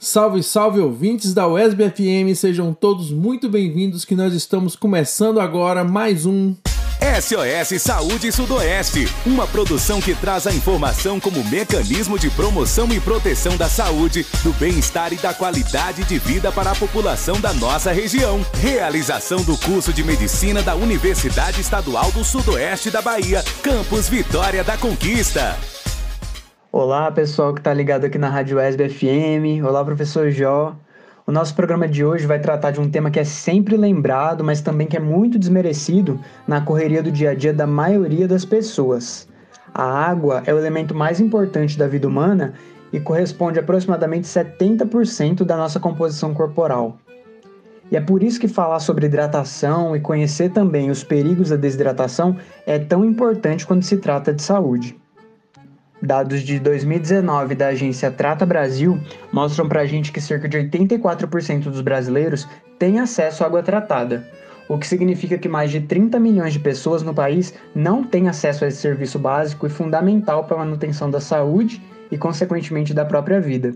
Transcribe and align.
Salve, 0.00 0.44
salve 0.44 0.78
ouvintes 0.78 1.34
da 1.34 1.48
USB 1.48 1.90
FM, 1.90 2.32
sejam 2.36 2.72
todos 2.72 3.10
muito 3.10 3.48
bem-vindos 3.48 4.04
que 4.04 4.14
nós 4.14 4.32
estamos 4.32 4.76
começando 4.76 5.40
agora 5.40 5.82
mais 5.82 6.24
um 6.24 6.54
SOS 7.20 7.82
Saúde 7.82 8.30
Sudoeste, 8.30 9.08
uma 9.26 9.44
produção 9.48 10.00
que 10.00 10.14
traz 10.14 10.46
a 10.46 10.52
informação 10.52 11.18
como 11.18 11.42
mecanismo 11.42 12.16
de 12.16 12.30
promoção 12.30 12.86
e 12.92 13.00
proteção 13.00 13.56
da 13.56 13.68
saúde, 13.68 14.24
do 14.44 14.52
bem-estar 14.52 15.12
e 15.12 15.16
da 15.16 15.34
qualidade 15.34 16.04
de 16.04 16.16
vida 16.16 16.52
para 16.52 16.70
a 16.70 16.76
população 16.76 17.40
da 17.40 17.52
nossa 17.52 17.90
região. 17.90 18.46
Realização 18.60 19.42
do 19.42 19.58
curso 19.58 19.92
de 19.92 20.04
medicina 20.04 20.62
da 20.62 20.76
Universidade 20.76 21.60
Estadual 21.60 22.12
do 22.12 22.22
Sudoeste 22.22 22.88
da 22.88 23.02
Bahia, 23.02 23.44
Campus 23.64 24.08
Vitória 24.08 24.62
da 24.62 24.76
Conquista. 24.76 25.58
Olá, 26.70 27.10
pessoal 27.10 27.54
que 27.54 27.60
está 27.60 27.72
ligado 27.72 28.04
aqui 28.04 28.18
na 28.18 28.28
Rádio 28.28 28.60
ESB 28.60 28.90
FM. 28.90 29.64
Olá, 29.66 29.82
professor 29.82 30.30
Jó. 30.30 30.76
O 31.26 31.32
nosso 31.32 31.54
programa 31.54 31.88
de 31.88 32.04
hoje 32.04 32.26
vai 32.26 32.38
tratar 32.38 32.72
de 32.72 32.78
um 32.78 32.90
tema 32.90 33.10
que 33.10 33.18
é 33.18 33.24
sempre 33.24 33.74
lembrado, 33.74 34.44
mas 34.44 34.60
também 34.60 34.86
que 34.86 34.94
é 34.94 35.00
muito 35.00 35.38
desmerecido 35.38 36.20
na 36.46 36.60
correria 36.60 37.02
do 37.02 37.10
dia 37.10 37.30
a 37.30 37.34
dia 37.34 37.54
da 37.54 37.66
maioria 37.66 38.28
das 38.28 38.44
pessoas. 38.44 39.26
A 39.72 39.82
água 39.82 40.42
é 40.44 40.52
o 40.52 40.58
elemento 40.58 40.94
mais 40.94 41.20
importante 41.20 41.78
da 41.78 41.86
vida 41.86 42.06
humana 42.06 42.52
e 42.92 43.00
corresponde 43.00 43.58
a 43.58 43.62
aproximadamente 43.62 44.28
70% 44.28 45.44
da 45.44 45.56
nossa 45.56 45.80
composição 45.80 46.34
corporal. 46.34 46.98
E 47.90 47.96
é 47.96 48.00
por 48.00 48.22
isso 48.22 48.38
que 48.38 48.46
falar 48.46 48.80
sobre 48.80 49.06
hidratação 49.06 49.96
e 49.96 50.00
conhecer 50.00 50.50
também 50.50 50.90
os 50.90 51.02
perigos 51.02 51.48
da 51.48 51.56
desidratação 51.56 52.36
é 52.66 52.78
tão 52.78 53.06
importante 53.06 53.66
quando 53.66 53.82
se 53.82 53.96
trata 53.96 54.34
de 54.34 54.42
saúde. 54.42 54.94
Dados 56.00 56.42
de 56.42 56.60
2019 56.60 57.54
da 57.56 57.68
agência 57.68 58.10
Trata 58.10 58.46
Brasil 58.46 59.00
mostram 59.32 59.68
para 59.68 59.80
a 59.80 59.86
gente 59.86 60.12
que 60.12 60.20
cerca 60.20 60.48
de 60.48 60.56
84% 60.56 61.64
dos 61.64 61.80
brasileiros 61.80 62.46
têm 62.78 63.00
acesso 63.00 63.42
à 63.42 63.46
água 63.46 63.62
tratada, 63.62 64.24
o 64.68 64.78
que 64.78 64.86
significa 64.86 65.38
que 65.38 65.48
mais 65.48 65.70
de 65.70 65.80
30 65.80 66.20
milhões 66.20 66.52
de 66.52 66.60
pessoas 66.60 67.02
no 67.02 67.14
país 67.14 67.54
não 67.74 68.04
têm 68.04 68.28
acesso 68.28 68.64
a 68.64 68.68
esse 68.68 68.76
serviço 68.76 69.18
básico 69.18 69.66
e 69.66 69.70
fundamental 69.70 70.44
para 70.44 70.56
a 70.56 70.60
manutenção 70.60 71.10
da 71.10 71.20
saúde 71.20 71.82
e, 72.12 72.18
consequentemente, 72.18 72.94
da 72.94 73.04
própria 73.04 73.40
vida. 73.40 73.74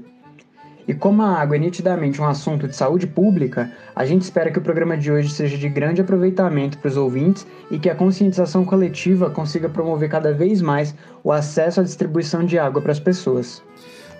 E 0.86 0.92
como 0.92 1.22
a 1.22 1.38
água 1.38 1.56
é 1.56 1.58
nitidamente 1.58 2.20
um 2.20 2.26
assunto 2.26 2.66
de 2.66 2.74
saúde 2.74 3.06
pública, 3.06 3.70
a 3.94 4.04
gente 4.04 4.22
espera 4.22 4.50
que 4.50 4.58
o 4.58 4.62
programa 4.62 4.96
de 4.96 5.12
hoje 5.12 5.30
seja 5.30 5.56
de 5.56 5.68
grande 5.68 6.00
aproveitamento 6.00 6.78
para 6.78 6.88
os 6.88 6.96
ouvintes 6.96 7.46
e 7.70 7.78
que 7.78 7.88
a 7.88 7.94
conscientização 7.94 8.64
coletiva 8.64 9.30
consiga 9.30 9.68
promover 9.68 10.08
cada 10.08 10.32
vez 10.32 10.60
mais 10.60 10.94
o 11.22 11.30
acesso 11.30 11.80
à 11.80 11.84
distribuição 11.84 12.44
de 12.44 12.58
água 12.58 12.82
para 12.82 12.92
as 12.92 13.00
pessoas. 13.00 13.62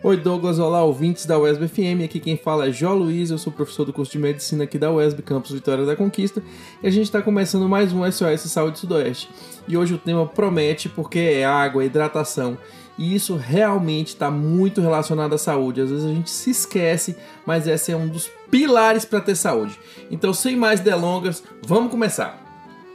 Oi 0.04 0.16
Douglas, 0.16 0.58
olá 0.58 0.82
ouvintes 0.82 1.26
da 1.26 1.38
UESB 1.38 1.68
FM, 1.68 2.04
aqui 2.04 2.18
quem 2.18 2.36
fala 2.36 2.66
é 2.66 2.72
Jó 2.72 2.92
Luiz, 2.92 3.30
eu 3.30 3.38
sou 3.38 3.52
professor 3.52 3.84
do 3.84 3.92
curso 3.92 4.10
de 4.10 4.18
Medicina 4.18 4.64
aqui 4.64 4.76
da 4.76 4.90
UESB 4.90 5.22
Campus 5.22 5.52
Vitória 5.52 5.86
da 5.86 5.94
Conquista 5.94 6.42
e 6.82 6.88
a 6.88 6.90
gente 6.90 7.04
está 7.04 7.22
começando 7.22 7.68
mais 7.68 7.92
um 7.92 8.02
SOS 8.10 8.50
Saúde 8.50 8.80
Sudoeste. 8.80 9.30
E 9.68 9.76
hoje 9.76 9.94
o 9.94 9.98
tema 9.98 10.26
promete 10.26 10.88
porque 10.88 11.20
é 11.20 11.44
água, 11.44 11.84
hidratação 11.84 12.58
e 12.98 13.14
isso 13.14 13.36
realmente 13.36 14.08
está 14.08 14.28
muito 14.28 14.80
relacionado 14.80 15.36
à 15.36 15.38
saúde. 15.38 15.82
Às 15.82 15.90
vezes 15.90 16.04
a 16.04 16.12
gente 16.12 16.30
se 16.30 16.50
esquece, 16.50 17.16
mas 17.46 17.68
esse 17.68 17.92
é 17.92 17.96
um 17.96 18.08
dos 18.08 18.28
pilares 18.50 19.04
para 19.04 19.20
ter 19.20 19.36
saúde. 19.36 19.78
Então, 20.10 20.34
sem 20.34 20.56
mais 20.56 20.80
delongas, 20.80 21.44
vamos 21.64 21.92
começar. 21.92 22.42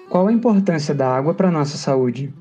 Qual 0.09 0.27
a 0.27 0.33
importância 0.33 0.93
da 0.93 1.07
água 1.07 1.33
para 1.33 1.49
nossa 1.49 1.77
saúde? 1.77 2.33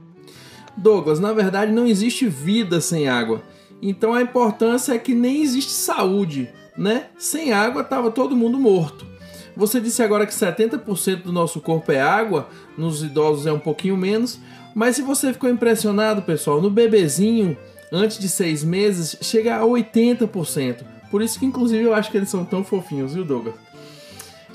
Douglas, 0.77 1.21
na 1.21 1.33
verdade 1.33 1.71
não 1.71 1.87
existe 1.87 2.27
vida 2.27 2.81
sem 2.81 3.09
água. 3.09 3.41
Então 3.81 4.15
a 4.15 4.23
importância 4.23 4.93
é 4.93 4.99
que 4.99 5.15
nem 5.15 5.43
existe 5.43 5.73
saúde, 5.73 6.49
né? 6.77 7.07
Sem 7.19 7.53
água 7.53 7.85
tava 7.85 8.11
todo 8.11 8.37
mundo 8.37 8.59
morto. 8.59 9.07
Você 9.57 9.81
disse 9.81 10.03
agora 10.03 10.27
que 10.27 10.35
70% 10.35 11.23
do 11.23 11.33
nosso 11.33 11.61
corpo 11.61 11.91
é 11.91 12.01
água, 12.01 12.49
nos 12.77 13.03
idosos 13.03 13.47
é 13.47 13.53
um 13.53 13.59
pouquinho 13.59 13.97
menos, 13.97 14.39
mas 14.75 14.97
se 14.97 15.03
você 15.03 15.33
ficou 15.33 15.49
impressionado, 15.49 16.21
pessoal, 16.21 16.61
no 16.61 16.69
bebezinho, 16.69 17.57
antes 17.91 18.19
de 18.19 18.29
seis 18.29 18.63
meses, 18.63 19.17
chega 19.23 19.57
a 19.57 19.63
80%. 19.63 20.85
Por 21.11 21.23
isso 21.23 21.39
que, 21.39 21.47
inclusive, 21.47 21.83
eu 21.83 21.95
acho 21.95 22.11
que 22.11 22.19
eles 22.19 22.29
são 22.29 22.45
tão 22.45 22.63
fofinhos, 22.63 23.15
viu, 23.15 23.25
Douglas? 23.25 23.55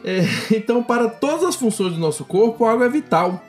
É, 0.04 0.22
então, 0.56 0.84
para 0.84 1.10
todas 1.10 1.44
as 1.44 1.56
funções 1.56 1.94
do 1.94 2.00
nosso 2.00 2.24
corpo, 2.24 2.66
a 2.66 2.72
água 2.72 2.86
é 2.86 2.90
vital. 2.90 3.44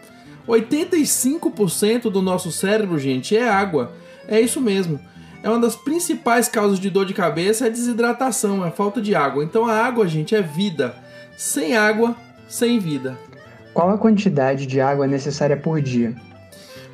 85% 0.49 2.11
do 2.11 2.23
nosso 2.23 2.51
cérebro, 2.51 2.99
gente, 2.99 3.37
é 3.37 3.47
água. 3.47 3.93
É 4.27 4.41
isso 4.41 4.61
mesmo. 4.61 4.99
É 5.43 5.49
uma 5.49 5.59
das 5.59 5.75
principais 5.75 6.49
causas 6.49 6.79
de 6.79 6.89
dor 6.89 7.05
de 7.05 7.13
cabeça 7.13 7.65
é 7.65 7.69
a 7.69 7.71
desidratação, 7.71 8.65
é 8.65 8.69
a 8.69 8.71
falta 8.71 9.01
de 9.01 9.15
água. 9.15 9.43
Então 9.43 9.67
a 9.67 9.75
água, 9.75 10.07
gente, 10.07 10.35
é 10.35 10.41
vida. 10.41 10.95
Sem 11.37 11.77
água, 11.77 12.15
sem 12.49 12.79
vida. 12.79 13.19
Qual 13.75 13.91
a 13.91 13.99
quantidade 13.99 14.67
de 14.67 14.81
água 14.81 15.07
necessária 15.07 15.57
por 15.57 15.81
dia? 15.81 16.15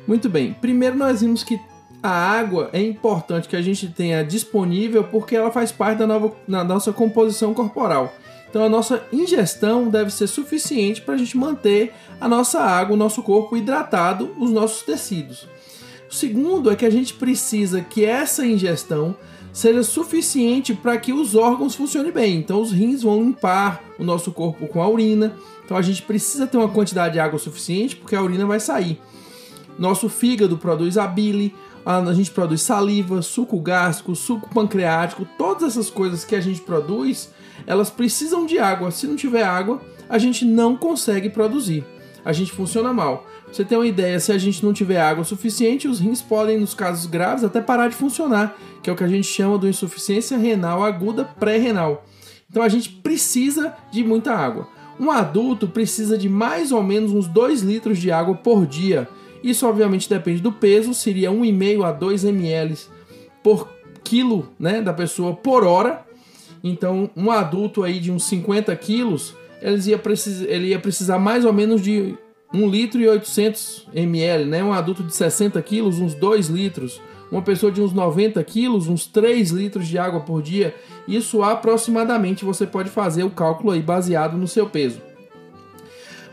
Muito 0.07 0.27
bem. 0.27 0.53
Primeiro 0.53 0.97
nós 0.97 1.21
vimos 1.21 1.43
que 1.43 1.59
a 2.01 2.09
água 2.09 2.69
é 2.73 2.81
importante 2.81 3.47
que 3.47 3.55
a 3.55 3.61
gente 3.61 3.87
tenha 3.89 4.23
disponível 4.23 5.03
porque 5.03 5.35
ela 5.35 5.51
faz 5.51 5.71
parte 5.71 5.99
da, 5.99 6.07
nova, 6.07 6.33
da 6.47 6.63
nossa 6.63 6.91
composição 6.91 7.53
corporal. 7.53 8.13
Então 8.49 8.63
a 8.63 8.69
nossa 8.69 9.03
ingestão 9.13 9.89
deve 9.89 10.09
ser 10.09 10.25
suficiente 10.25 11.01
para 11.01 11.13
a 11.13 11.17
gente 11.17 11.37
manter 11.37 11.93
a 12.19 12.27
nossa 12.27 12.61
água, 12.61 12.95
o 12.95 12.97
nosso 12.97 13.21
corpo 13.21 13.55
hidratado, 13.55 14.33
os 14.39 14.49
nossos 14.49 14.81
tecidos. 14.81 15.47
O 16.09 16.13
segundo 16.13 16.71
é 16.71 16.75
que 16.75 16.85
a 16.85 16.89
gente 16.89 17.13
precisa 17.13 17.81
que 17.81 18.03
essa 18.03 18.43
ingestão 18.43 19.15
seja 19.53 19.83
suficiente 19.83 20.73
para 20.73 20.97
que 20.97 21.13
os 21.13 21.35
órgãos 21.35 21.75
funcionem 21.75 22.11
bem. 22.11 22.37
Então 22.37 22.59
os 22.59 22.71
rins 22.71 23.03
vão 23.03 23.21
limpar 23.21 23.83
o 23.99 24.03
nosso 24.03 24.31
corpo 24.31 24.67
com 24.67 24.81
a 24.81 24.89
urina. 24.89 25.35
Então 25.63 25.77
a 25.77 25.83
gente 25.83 26.01
precisa 26.01 26.47
ter 26.47 26.57
uma 26.57 26.67
quantidade 26.67 27.13
de 27.13 27.19
água 27.19 27.37
suficiente 27.37 27.95
porque 27.95 28.15
a 28.15 28.23
urina 28.23 28.45
vai 28.47 28.59
sair. 28.59 28.99
Nosso 29.77 30.09
fígado 30.09 30.57
produz 30.57 30.97
a 30.97 31.05
bile, 31.05 31.53
a 31.85 32.13
gente 32.13 32.31
produz 32.31 32.63
saliva, 32.63 33.21
suco 33.21 33.59
gástrico, 33.59 34.15
suco 34.15 34.49
pancreático, 34.53 35.27
todas 35.37 35.63
essas 35.63 35.91
coisas 35.91 36.25
que 36.25 36.35
a 36.35 36.41
gente 36.41 36.61
produz, 36.61 37.31
elas 37.67 37.91
precisam 37.91 38.47
de 38.47 38.57
água. 38.57 38.89
Se 38.89 39.05
não 39.05 39.15
tiver 39.15 39.43
água, 39.43 39.79
a 40.09 40.17
gente 40.17 40.43
não 40.43 40.75
consegue 40.75 41.29
produzir. 41.29 41.85
A 42.25 42.33
gente 42.33 42.51
funciona 42.51 42.91
mal. 42.91 43.25
Você 43.51 43.65
ter 43.65 43.75
uma 43.75 43.87
ideia, 43.87 44.19
se 44.19 44.31
a 44.31 44.37
gente 44.37 44.63
não 44.63 44.71
tiver 44.71 45.01
água 45.01 45.23
suficiente, 45.23 45.87
os 45.87 45.99
rins 45.99 46.21
podem, 46.21 46.59
nos 46.59 46.73
casos 46.73 47.05
graves, 47.07 47.43
até 47.43 47.59
parar 47.59 47.87
de 47.87 47.95
funcionar, 47.95 48.55
que 48.81 48.89
é 48.89 48.93
o 48.93 48.95
que 48.95 49.03
a 49.03 49.07
gente 49.07 49.27
chama 49.27 49.57
de 49.57 49.67
insuficiência 49.67 50.37
renal 50.37 50.83
aguda 50.83 51.25
pré-renal. 51.25 52.05
Então 52.49 52.61
a 52.61 52.69
gente 52.69 52.89
precisa 52.89 53.73
de 53.91 54.03
muita 54.03 54.33
água. 54.33 54.67
Um 54.99 55.09
adulto 55.09 55.67
precisa 55.67 56.17
de 56.17 56.27
mais 56.29 56.71
ou 56.71 56.83
menos 56.83 57.11
uns 57.11 57.27
2 57.27 57.61
litros 57.61 57.97
de 57.97 58.11
água 58.11 58.35
por 58.35 58.65
dia. 58.65 59.07
Isso 59.43 59.67
obviamente 59.67 60.09
depende 60.09 60.41
do 60.41 60.51
peso, 60.51 60.93
seria 60.93 61.31
1,5 61.31 61.85
a 61.85 61.91
2 61.91 62.25
ml 62.25 62.77
por 63.41 63.69
quilo 64.03 64.49
né, 64.59 64.81
da 64.81 64.93
pessoa 64.93 65.33
por 65.33 65.63
hora. 65.63 66.05
Então, 66.63 67.09
um 67.15 67.31
adulto 67.31 67.83
aí 67.83 67.99
de 67.99 68.11
uns 68.11 68.25
50 68.25 68.75
quilos, 68.75 69.33
ele 69.61 70.67
ia 70.67 70.79
precisar 70.79 71.17
mais 71.17 71.45
ou 71.45 71.53
menos 71.53 71.81
de 71.81 72.17
1 72.53 72.67
litro 72.67 72.99
e 72.99 73.07
800 73.07 73.87
ml, 73.93 74.45
né? 74.45 74.63
Um 74.63 74.73
adulto 74.73 75.03
de 75.03 75.13
60 75.13 75.61
quilos, 75.61 75.99
uns 75.99 76.15
2 76.15 76.47
litros. 76.47 76.99
Uma 77.31 77.43
pessoa 77.43 77.71
de 77.71 77.79
uns 77.79 77.93
90 77.93 78.43
quilos, 78.43 78.87
uns 78.87 79.05
3 79.05 79.51
litros 79.51 79.87
de 79.87 79.97
água 79.99 80.21
por 80.21 80.41
dia. 80.41 80.73
Isso 81.07 81.43
aproximadamente 81.43 82.43
você 82.43 82.65
pode 82.65 82.89
fazer 82.89 83.23
o 83.23 83.29
cálculo 83.29 83.71
aí 83.71 83.81
baseado 83.81 84.35
no 84.35 84.47
seu 84.47 84.67
peso. 84.67 84.99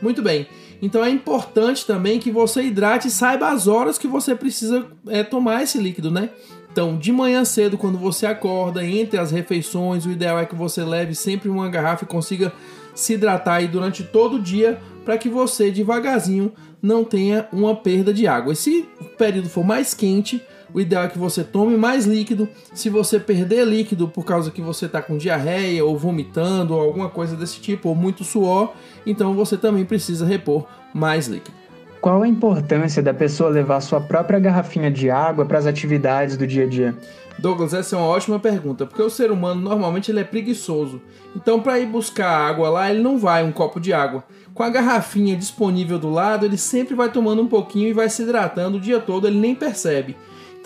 Muito 0.00 0.22
bem. 0.22 0.46
Então 0.80 1.04
é 1.04 1.10
importante 1.10 1.86
também 1.86 2.18
que 2.18 2.30
você 2.30 2.62
hidrate 2.62 3.08
e 3.08 3.10
saiba 3.10 3.48
as 3.48 3.66
horas 3.66 3.98
que 3.98 4.06
você 4.06 4.34
precisa 4.34 4.86
é, 5.08 5.22
tomar 5.22 5.62
esse 5.62 5.78
líquido, 5.78 6.10
né? 6.10 6.30
Então, 6.70 6.98
de 6.98 7.10
manhã 7.10 7.42
cedo, 7.42 7.78
quando 7.78 7.96
você 7.96 8.26
acorda, 8.26 8.84
entre 8.84 9.18
as 9.18 9.30
refeições, 9.30 10.04
o 10.04 10.10
ideal 10.10 10.38
é 10.38 10.44
que 10.44 10.54
você 10.54 10.84
leve 10.84 11.14
sempre 11.14 11.48
uma 11.48 11.70
garrafa 11.70 12.04
e 12.04 12.06
consiga 12.06 12.52
se 12.94 13.14
hidratar 13.14 13.54
aí 13.54 13.68
durante 13.68 14.02
todo 14.02 14.36
o 14.36 14.42
dia 14.42 14.78
para 15.06 15.16
que 15.16 15.28
você 15.28 15.70
devagarzinho 15.70 16.52
não 16.82 17.04
tenha 17.04 17.48
uma 17.52 17.76
perda 17.76 18.12
de 18.12 18.26
água. 18.26 18.52
E 18.52 18.56
se 18.56 18.88
o 19.00 19.04
período 19.04 19.48
for 19.48 19.64
mais 19.64 19.94
quente, 19.94 20.42
o 20.74 20.80
ideal 20.80 21.04
é 21.04 21.08
que 21.08 21.18
você 21.18 21.44
tome 21.44 21.76
mais 21.76 22.04
líquido. 22.04 22.48
Se 22.74 22.90
você 22.90 23.20
perder 23.20 23.64
líquido 23.64 24.08
por 24.08 24.24
causa 24.24 24.50
que 24.50 24.60
você 24.60 24.86
está 24.86 25.00
com 25.00 25.16
diarreia 25.16 25.84
ou 25.84 25.96
vomitando 25.96 26.74
ou 26.74 26.80
alguma 26.80 27.08
coisa 27.08 27.36
desse 27.36 27.60
tipo, 27.60 27.88
ou 27.88 27.94
muito 27.94 28.24
suor, 28.24 28.72
então 29.06 29.32
você 29.32 29.56
também 29.56 29.84
precisa 29.84 30.26
repor 30.26 30.66
mais 30.92 31.28
líquido. 31.28 31.56
Qual 32.00 32.22
a 32.22 32.28
importância 32.28 33.00
da 33.00 33.14
pessoa 33.14 33.48
levar 33.48 33.80
sua 33.80 34.00
própria 34.00 34.40
garrafinha 34.40 34.90
de 34.90 35.08
água 35.08 35.44
para 35.44 35.58
as 35.58 35.66
atividades 35.66 36.36
do 36.36 36.46
dia 36.46 36.64
a 36.64 36.68
dia? 36.68 36.94
Douglas, 37.38 37.74
essa 37.74 37.94
é 37.94 37.98
uma 37.98 38.08
ótima 38.08 38.38
pergunta, 38.38 38.86
porque 38.86 39.02
o 39.02 39.10
ser 39.10 39.30
humano 39.30 39.60
normalmente 39.60 40.10
ele 40.10 40.20
é 40.20 40.24
preguiçoso. 40.24 41.02
Então, 41.34 41.60
para 41.60 41.78
ir 41.78 41.86
buscar 41.86 42.30
água 42.30 42.70
lá, 42.70 42.90
ele 42.90 43.02
não 43.02 43.18
vai 43.18 43.44
um 43.44 43.52
copo 43.52 43.78
de 43.78 43.92
água. 43.92 44.24
Com 44.54 44.62
a 44.62 44.70
garrafinha 44.70 45.36
disponível 45.36 45.98
do 45.98 46.08
lado, 46.08 46.46
ele 46.46 46.56
sempre 46.56 46.94
vai 46.94 47.10
tomando 47.10 47.42
um 47.42 47.46
pouquinho 47.46 47.88
e 47.88 47.92
vai 47.92 48.08
se 48.08 48.22
hidratando 48.22 48.78
o 48.78 48.80
dia 48.80 48.98
todo, 48.98 49.26
ele 49.26 49.38
nem 49.38 49.54
percebe. 49.54 50.16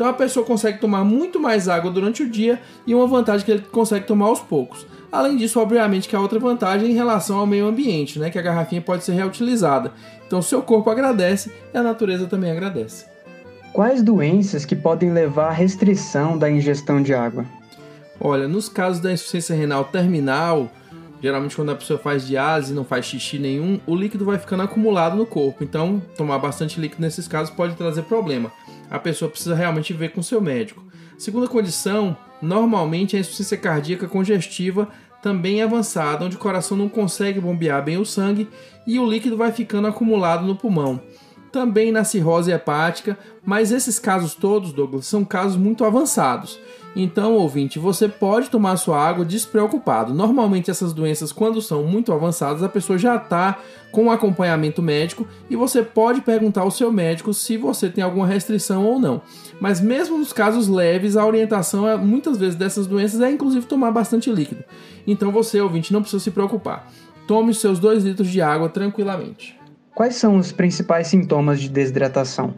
Então 0.00 0.08
a 0.08 0.14
pessoa 0.14 0.46
consegue 0.46 0.78
tomar 0.78 1.04
muito 1.04 1.38
mais 1.38 1.68
água 1.68 1.90
durante 1.90 2.22
o 2.22 2.30
dia 2.30 2.58
e 2.86 2.94
uma 2.94 3.06
vantagem 3.06 3.44
que 3.44 3.52
ele 3.52 3.60
consegue 3.70 4.06
tomar 4.06 4.26
aos 4.26 4.40
poucos. 4.40 4.86
Além 5.12 5.36
disso, 5.36 5.60
obviamente, 5.60 6.08
que 6.08 6.16
a 6.16 6.20
outra 6.20 6.38
vantagem 6.38 6.90
em 6.90 6.94
relação 6.94 7.36
ao 7.38 7.46
meio 7.46 7.66
ambiente, 7.66 8.18
né? 8.18 8.30
Que 8.30 8.38
a 8.38 8.42
garrafinha 8.42 8.80
pode 8.80 9.04
ser 9.04 9.12
reutilizada. 9.12 9.92
Então 10.26 10.40
seu 10.40 10.62
corpo 10.62 10.88
agradece 10.88 11.52
e 11.74 11.76
a 11.76 11.82
natureza 11.82 12.26
também 12.26 12.50
agradece. 12.50 13.04
Quais 13.72 14.02
doenças 14.02 14.64
que 14.64 14.74
podem 14.74 15.12
levar 15.12 15.48
à 15.48 15.52
restrição 15.52 16.36
da 16.36 16.50
ingestão 16.50 17.00
de 17.00 17.14
água? 17.14 17.46
Olha, 18.20 18.48
nos 18.48 18.68
casos 18.68 19.00
da 19.00 19.12
insuficiência 19.12 19.54
renal 19.54 19.84
terminal, 19.84 20.68
geralmente 21.22 21.54
quando 21.54 21.70
a 21.70 21.76
pessoa 21.76 21.96
faz 21.96 22.26
diálise 22.26 22.72
e 22.72 22.74
não 22.74 22.84
faz 22.84 23.06
xixi 23.06 23.38
nenhum, 23.38 23.78
o 23.86 23.94
líquido 23.94 24.24
vai 24.24 24.38
ficando 24.38 24.64
acumulado 24.64 25.16
no 25.16 25.24
corpo. 25.24 25.62
Então, 25.62 26.02
tomar 26.16 26.38
bastante 26.40 26.80
líquido 26.80 27.00
nesses 27.00 27.28
casos 27.28 27.54
pode 27.54 27.76
trazer 27.76 28.02
problema. 28.02 28.50
A 28.90 28.98
pessoa 28.98 29.30
precisa 29.30 29.54
realmente 29.54 29.92
ver 29.92 30.10
com 30.10 30.20
seu 30.20 30.40
médico. 30.40 30.84
Segunda 31.16 31.46
condição, 31.46 32.16
normalmente 32.42 33.16
a 33.16 33.20
insuficiência 33.20 33.56
cardíaca 33.56 34.08
congestiva 34.08 34.88
também 35.22 35.60
é 35.60 35.64
avançada, 35.64 36.24
onde 36.24 36.34
o 36.34 36.40
coração 36.40 36.76
não 36.76 36.88
consegue 36.88 37.38
bombear 37.38 37.84
bem 37.84 37.98
o 37.98 38.04
sangue 38.04 38.48
e 38.84 38.98
o 38.98 39.08
líquido 39.08 39.36
vai 39.36 39.52
ficando 39.52 39.86
acumulado 39.86 40.44
no 40.44 40.56
pulmão. 40.56 41.00
Também 41.52 41.90
na 41.90 42.04
cirrose 42.04 42.52
hepática, 42.52 43.18
mas 43.44 43.72
esses 43.72 43.98
casos 43.98 44.34
todos, 44.34 44.72
Douglas, 44.72 45.06
são 45.06 45.24
casos 45.24 45.56
muito 45.56 45.84
avançados. 45.84 46.60
Então, 46.94 47.34
ouvinte, 47.34 47.78
você 47.78 48.08
pode 48.08 48.50
tomar 48.50 48.76
sua 48.76 49.00
água 49.00 49.24
despreocupado. 49.24 50.12
Normalmente, 50.12 50.70
essas 50.70 50.92
doenças, 50.92 51.30
quando 51.30 51.62
são 51.62 51.84
muito 51.84 52.12
avançadas, 52.12 52.62
a 52.62 52.68
pessoa 52.68 52.98
já 52.98 53.16
está 53.16 53.58
com 53.92 54.10
acompanhamento 54.10 54.82
médico 54.82 55.26
e 55.48 55.54
você 55.54 55.82
pode 55.82 56.20
perguntar 56.20 56.62
ao 56.62 56.70
seu 56.70 56.92
médico 56.92 57.32
se 57.32 57.56
você 57.56 57.88
tem 57.88 58.02
alguma 58.02 58.26
restrição 58.26 58.84
ou 58.84 58.98
não. 58.98 59.22
Mas, 59.60 59.80
mesmo 59.80 60.18
nos 60.18 60.32
casos 60.32 60.66
leves, 60.66 61.16
a 61.16 61.24
orientação 61.24 61.86
é, 61.88 61.96
muitas 61.96 62.36
vezes 62.36 62.56
dessas 62.56 62.86
doenças 62.86 63.20
é 63.20 63.30
inclusive 63.30 63.66
tomar 63.66 63.92
bastante 63.92 64.30
líquido. 64.30 64.64
Então, 65.06 65.30
você, 65.30 65.60
ouvinte, 65.60 65.92
não 65.92 66.02
precisa 66.02 66.22
se 66.22 66.30
preocupar. 66.30 66.90
Tome 67.26 67.54
seus 67.54 67.78
2 67.78 68.02
litros 68.02 68.28
de 68.28 68.42
água 68.42 68.68
tranquilamente. 68.68 69.59
Quais 70.00 70.16
são 70.16 70.38
os 70.38 70.50
principais 70.50 71.08
sintomas 71.08 71.60
de 71.60 71.68
desidratação? 71.68 72.54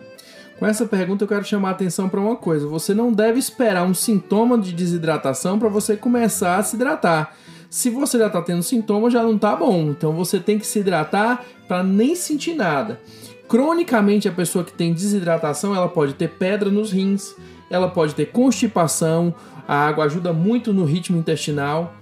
Com 0.60 0.64
essa 0.64 0.86
pergunta 0.86 1.24
eu 1.24 1.28
quero 1.28 1.44
chamar 1.44 1.70
a 1.70 1.72
atenção 1.72 2.08
para 2.08 2.20
uma 2.20 2.36
coisa. 2.36 2.68
Você 2.68 2.94
não 2.94 3.12
deve 3.12 3.40
esperar 3.40 3.82
um 3.82 3.92
sintoma 3.92 4.56
de 4.56 4.72
desidratação 4.72 5.58
para 5.58 5.68
você 5.68 5.96
começar 5.96 6.58
a 6.58 6.62
se 6.62 6.76
hidratar. 6.76 7.34
Se 7.68 7.90
você 7.90 8.16
já 8.16 8.28
está 8.28 8.40
tendo 8.40 8.62
sintomas, 8.62 9.12
já 9.12 9.24
não 9.24 9.34
está 9.34 9.56
bom. 9.56 9.90
Então 9.90 10.12
você 10.12 10.38
tem 10.38 10.56
que 10.56 10.64
se 10.64 10.78
hidratar 10.78 11.44
para 11.66 11.82
nem 11.82 12.14
sentir 12.14 12.54
nada. 12.54 13.00
Cronicamente, 13.48 14.28
a 14.28 14.32
pessoa 14.32 14.64
que 14.64 14.72
tem 14.72 14.94
desidratação, 14.94 15.74
ela 15.74 15.88
pode 15.88 16.14
ter 16.14 16.28
pedra 16.28 16.70
nos 16.70 16.92
rins, 16.92 17.34
ela 17.68 17.88
pode 17.88 18.14
ter 18.14 18.26
constipação, 18.26 19.34
a 19.66 19.88
água 19.88 20.04
ajuda 20.04 20.32
muito 20.32 20.72
no 20.72 20.84
ritmo 20.84 21.18
intestinal, 21.18 21.92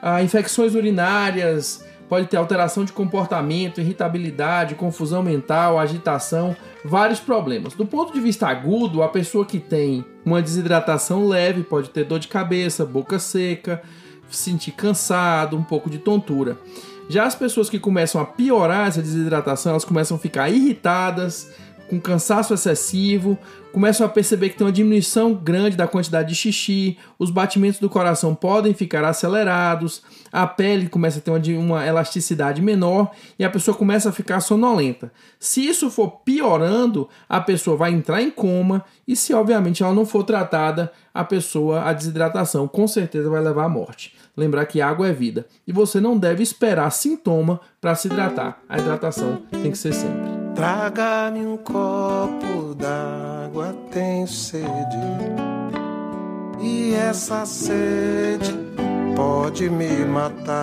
ah, 0.00 0.22
infecções 0.22 0.74
urinárias, 0.74 1.84
pode 2.08 2.26
ter 2.26 2.36
alteração 2.36 2.84
de 2.84 2.92
comportamento, 2.92 3.80
irritabilidade, 3.80 4.74
confusão 4.74 5.22
mental, 5.22 5.78
agitação, 5.78 6.56
vários 6.84 7.20
problemas. 7.20 7.74
Do 7.74 7.86
ponto 7.86 8.12
de 8.12 8.20
vista 8.20 8.46
agudo, 8.46 9.02
a 9.02 9.08
pessoa 9.08 9.44
que 9.44 9.58
tem 9.58 10.04
uma 10.24 10.40
desidratação 10.40 11.26
leve 11.26 11.62
pode 11.62 11.90
ter 11.90 12.04
dor 12.04 12.18
de 12.18 12.28
cabeça, 12.28 12.84
boca 12.84 13.18
seca, 13.18 13.82
sentir 14.30 14.72
cansado, 14.72 15.56
um 15.56 15.62
pouco 15.62 15.88
de 15.90 15.98
tontura. 15.98 16.56
Já 17.08 17.24
as 17.24 17.36
pessoas 17.36 17.70
que 17.70 17.78
começam 17.78 18.20
a 18.20 18.24
piorar 18.24 18.88
essa 18.88 19.00
desidratação, 19.00 19.70
elas 19.70 19.84
começam 19.84 20.16
a 20.16 20.20
ficar 20.20 20.48
irritadas, 20.48 21.52
com 21.88 22.00
cansaço 22.00 22.52
excessivo, 22.52 23.38
começam 23.72 24.06
a 24.06 24.08
perceber 24.08 24.48
que 24.48 24.56
tem 24.56 24.66
uma 24.66 24.72
diminuição 24.72 25.34
grande 25.34 25.76
da 25.76 25.86
quantidade 25.86 26.30
de 26.30 26.34
xixi, 26.34 26.98
os 27.18 27.30
batimentos 27.30 27.78
do 27.78 27.90
coração 27.90 28.34
podem 28.34 28.72
ficar 28.72 29.04
acelerados, 29.04 30.02
a 30.32 30.46
pele 30.46 30.88
começa 30.88 31.18
a 31.18 31.22
ter 31.22 31.30
uma, 31.30 31.62
uma 31.62 31.86
elasticidade 31.86 32.62
menor 32.62 33.10
e 33.38 33.44
a 33.44 33.50
pessoa 33.50 33.76
começa 33.76 34.08
a 34.08 34.12
ficar 34.12 34.40
sonolenta. 34.40 35.12
Se 35.38 35.66
isso 35.66 35.90
for 35.90 36.22
piorando, 36.24 37.08
a 37.28 37.40
pessoa 37.40 37.76
vai 37.76 37.92
entrar 37.92 38.22
em 38.22 38.30
coma 38.30 38.84
e 39.06 39.14
se 39.14 39.34
obviamente 39.34 39.82
ela 39.82 39.94
não 39.94 40.06
for 40.06 40.24
tratada, 40.24 40.90
a 41.12 41.24
pessoa, 41.24 41.82
a 41.82 41.92
desidratação 41.92 42.66
com 42.66 42.86
certeza 42.88 43.30
vai 43.30 43.42
levar 43.42 43.64
à 43.64 43.68
morte. 43.68 44.14
Lembrar 44.36 44.66
que 44.66 44.80
água 44.80 45.08
é 45.08 45.12
vida 45.12 45.46
e 45.66 45.72
você 45.72 46.00
não 46.00 46.18
deve 46.18 46.42
esperar 46.42 46.90
sintoma 46.90 47.60
para 47.80 47.94
se 47.94 48.08
hidratar. 48.08 48.60
A 48.68 48.78
hidratação 48.78 49.42
tem 49.50 49.70
que 49.70 49.78
ser 49.78 49.94
sempre. 49.94 50.35
Traga-me 50.56 51.46
um 51.46 51.58
copo 51.58 52.74
d'água, 52.74 53.76
tenho 53.92 54.26
sede. 54.26 54.66
E 56.58 56.94
essa 56.94 57.44
sede 57.44 58.54
pode 59.14 59.68
me 59.68 60.06
matar. 60.06 60.56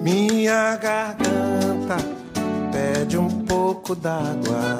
Minha 0.00 0.76
garganta 0.76 1.96
pede 2.70 3.18
um 3.18 3.28
pouco 3.44 3.96
d'água. 3.96 4.78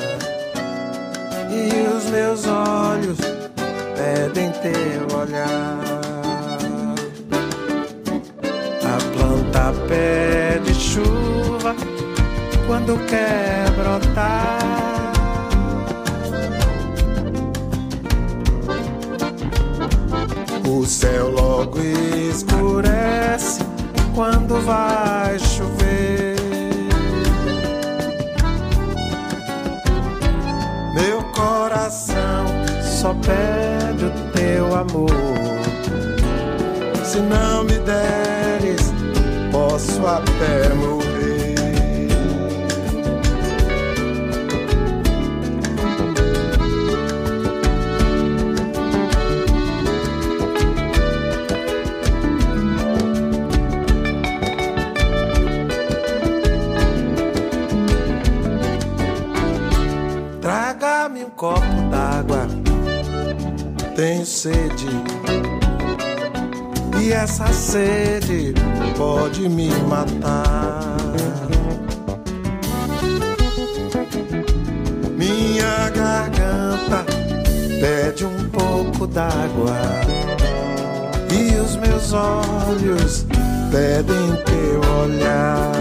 E 1.50 1.96
os 1.96 2.04
meus 2.10 2.46
olhos 2.46 3.18
pedem 3.96 4.52
teu 4.52 5.18
olhar. 5.18 6.01
Planta 9.52 9.72
pede 9.86 10.74
chuva 10.74 11.76
quando 12.66 12.96
quer 13.06 13.70
brotar. 13.72 15.12
O 20.66 20.86
céu 20.86 21.30
logo 21.30 21.78
escurece 21.80 23.60
quando 24.14 24.58
vai 24.62 25.38
chover. 25.38 26.36
Meu 30.94 31.22
coração 31.34 32.46
só 32.82 33.14
pede 33.14 34.06
o 34.06 34.10
teu 34.32 34.74
amor. 34.74 35.10
Se 37.04 37.18
não 37.18 37.64
me 37.64 37.78
deres 37.80 38.21
posso 39.82 40.06
até 40.06 40.74
morrer. 40.74 41.12
Traga-me 60.40 61.24
um 61.24 61.30
copo 61.30 61.60
d'água, 61.90 62.46
tenho 63.96 64.24
sede. 64.24 65.21
Essa 67.22 67.52
sede 67.52 68.52
pode 68.96 69.48
me 69.48 69.68
matar. 69.88 70.96
Minha 75.16 75.88
garganta 75.90 77.06
pede 77.80 78.24
um 78.24 78.50
pouco 78.50 79.06
d'água 79.06 79.78
e 81.30 81.54
os 81.60 81.76
meus 81.76 82.12
olhos 82.12 83.24
pedem 83.70 84.42
teu 84.44 84.80
olhar. 85.02 85.72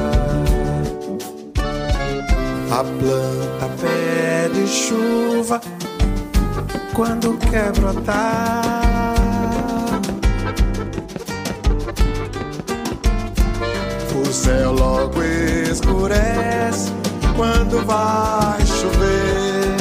A 2.69 2.83
planta 2.83 3.67
pede 3.81 4.67
chuva 4.67 5.60
quando 6.93 7.36
quer 7.50 7.71
brotar. 7.71 8.61
O 14.31 14.33
céu 14.33 14.71
logo 14.71 15.21
escurece 15.21 16.89
quando 17.35 17.85
vai 17.85 18.65
chover. 18.65 19.75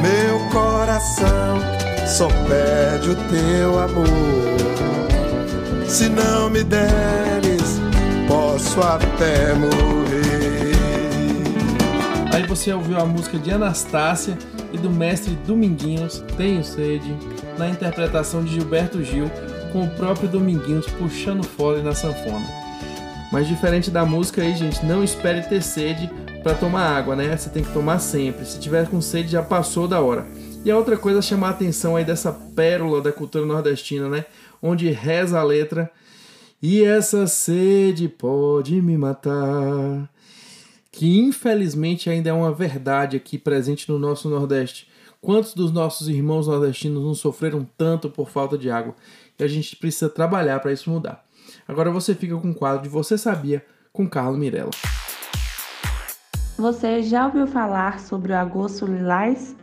Meu 0.00 0.38
coração 0.50 1.58
só 2.06 2.26
pede 2.48 3.10
o 3.10 3.14
teu 3.14 3.78
amor. 3.78 4.06
Se 5.86 6.08
não 6.08 6.48
me 6.48 6.64
deres, 6.64 7.78
posso 8.26 8.80
até 8.80 9.52
morrer. 9.52 10.72
Aí 12.32 12.46
você 12.46 12.72
ouviu 12.72 12.98
a 12.98 13.04
música 13.04 13.38
de 13.38 13.50
Anastácia 13.50 14.38
e 14.72 14.78
do 14.78 14.88
mestre 14.88 15.34
Dominguinhos, 15.46 16.24
Tenho 16.38 16.64
Sede, 16.64 17.14
na 17.58 17.68
interpretação 17.68 18.42
de 18.42 18.54
Gilberto 18.54 19.04
Gil, 19.04 19.30
com 19.72 19.84
o 19.84 19.90
próprio 19.90 20.28
Dominguinhos 20.28 20.86
puxando 20.86 21.42
fole 21.42 21.82
na 21.82 21.94
sanfona. 21.94 22.46
Mas 23.32 23.48
diferente 23.48 23.90
da 23.90 24.04
música 24.04 24.42
aí, 24.42 24.54
gente, 24.54 24.84
não 24.84 25.02
espere 25.02 25.40
ter 25.48 25.62
sede 25.62 26.10
para 26.42 26.54
tomar 26.54 26.96
água, 26.96 27.16
né? 27.16 27.34
Você 27.34 27.48
tem 27.48 27.64
que 27.64 27.72
tomar 27.72 27.98
sempre. 27.98 28.44
Se 28.44 28.60
tiver 28.60 28.86
com 28.88 29.00
sede, 29.00 29.28
já 29.28 29.42
passou 29.42 29.88
da 29.88 30.00
hora. 30.00 30.26
E 30.64 30.70
a 30.70 30.76
outra 30.76 30.98
coisa 30.98 31.20
a 31.20 31.22
chamar 31.22 31.48
a 31.48 31.50
atenção 31.52 31.96
aí 31.96 32.04
dessa 32.04 32.30
pérola 32.30 33.00
da 33.00 33.10
cultura 33.10 33.46
nordestina, 33.46 34.08
né? 34.08 34.26
Onde 34.60 34.90
reza 34.90 35.40
a 35.40 35.42
letra: 35.42 35.90
E 36.62 36.84
essa 36.84 37.26
sede 37.26 38.06
pode 38.06 38.82
me 38.82 38.98
matar. 38.98 40.10
Que 40.92 41.18
infelizmente 41.18 42.10
ainda 42.10 42.28
é 42.28 42.32
uma 42.34 42.52
verdade 42.52 43.16
aqui 43.16 43.38
presente 43.38 43.90
no 43.90 43.98
nosso 43.98 44.28
Nordeste. 44.28 44.86
Quantos 45.24 45.54
dos 45.54 45.70
nossos 45.70 46.08
irmãos 46.08 46.48
nordestinos 46.48 47.00
não 47.00 47.14
sofreram 47.14 47.64
tanto 47.78 48.10
por 48.10 48.28
falta 48.28 48.58
de 48.58 48.68
água? 48.68 48.92
E 49.38 49.44
a 49.44 49.46
gente 49.46 49.76
precisa 49.76 50.10
trabalhar 50.10 50.58
para 50.58 50.72
isso 50.72 50.90
mudar. 50.90 51.24
Agora 51.66 51.92
você 51.92 52.12
fica 52.12 52.36
com 52.36 52.50
o 52.50 52.54
quadro 52.54 52.82
de 52.82 52.88
Você 52.88 53.16
Sabia 53.16 53.64
com 53.92 54.10
Carlos 54.10 54.36
Mirella. 54.36 54.72
Você 56.58 57.04
já 57.04 57.26
ouviu 57.26 57.46
falar 57.46 58.00
sobre 58.00 58.32
o 58.32 58.36
Agosto 58.36 58.84
Lilás? 58.84 59.54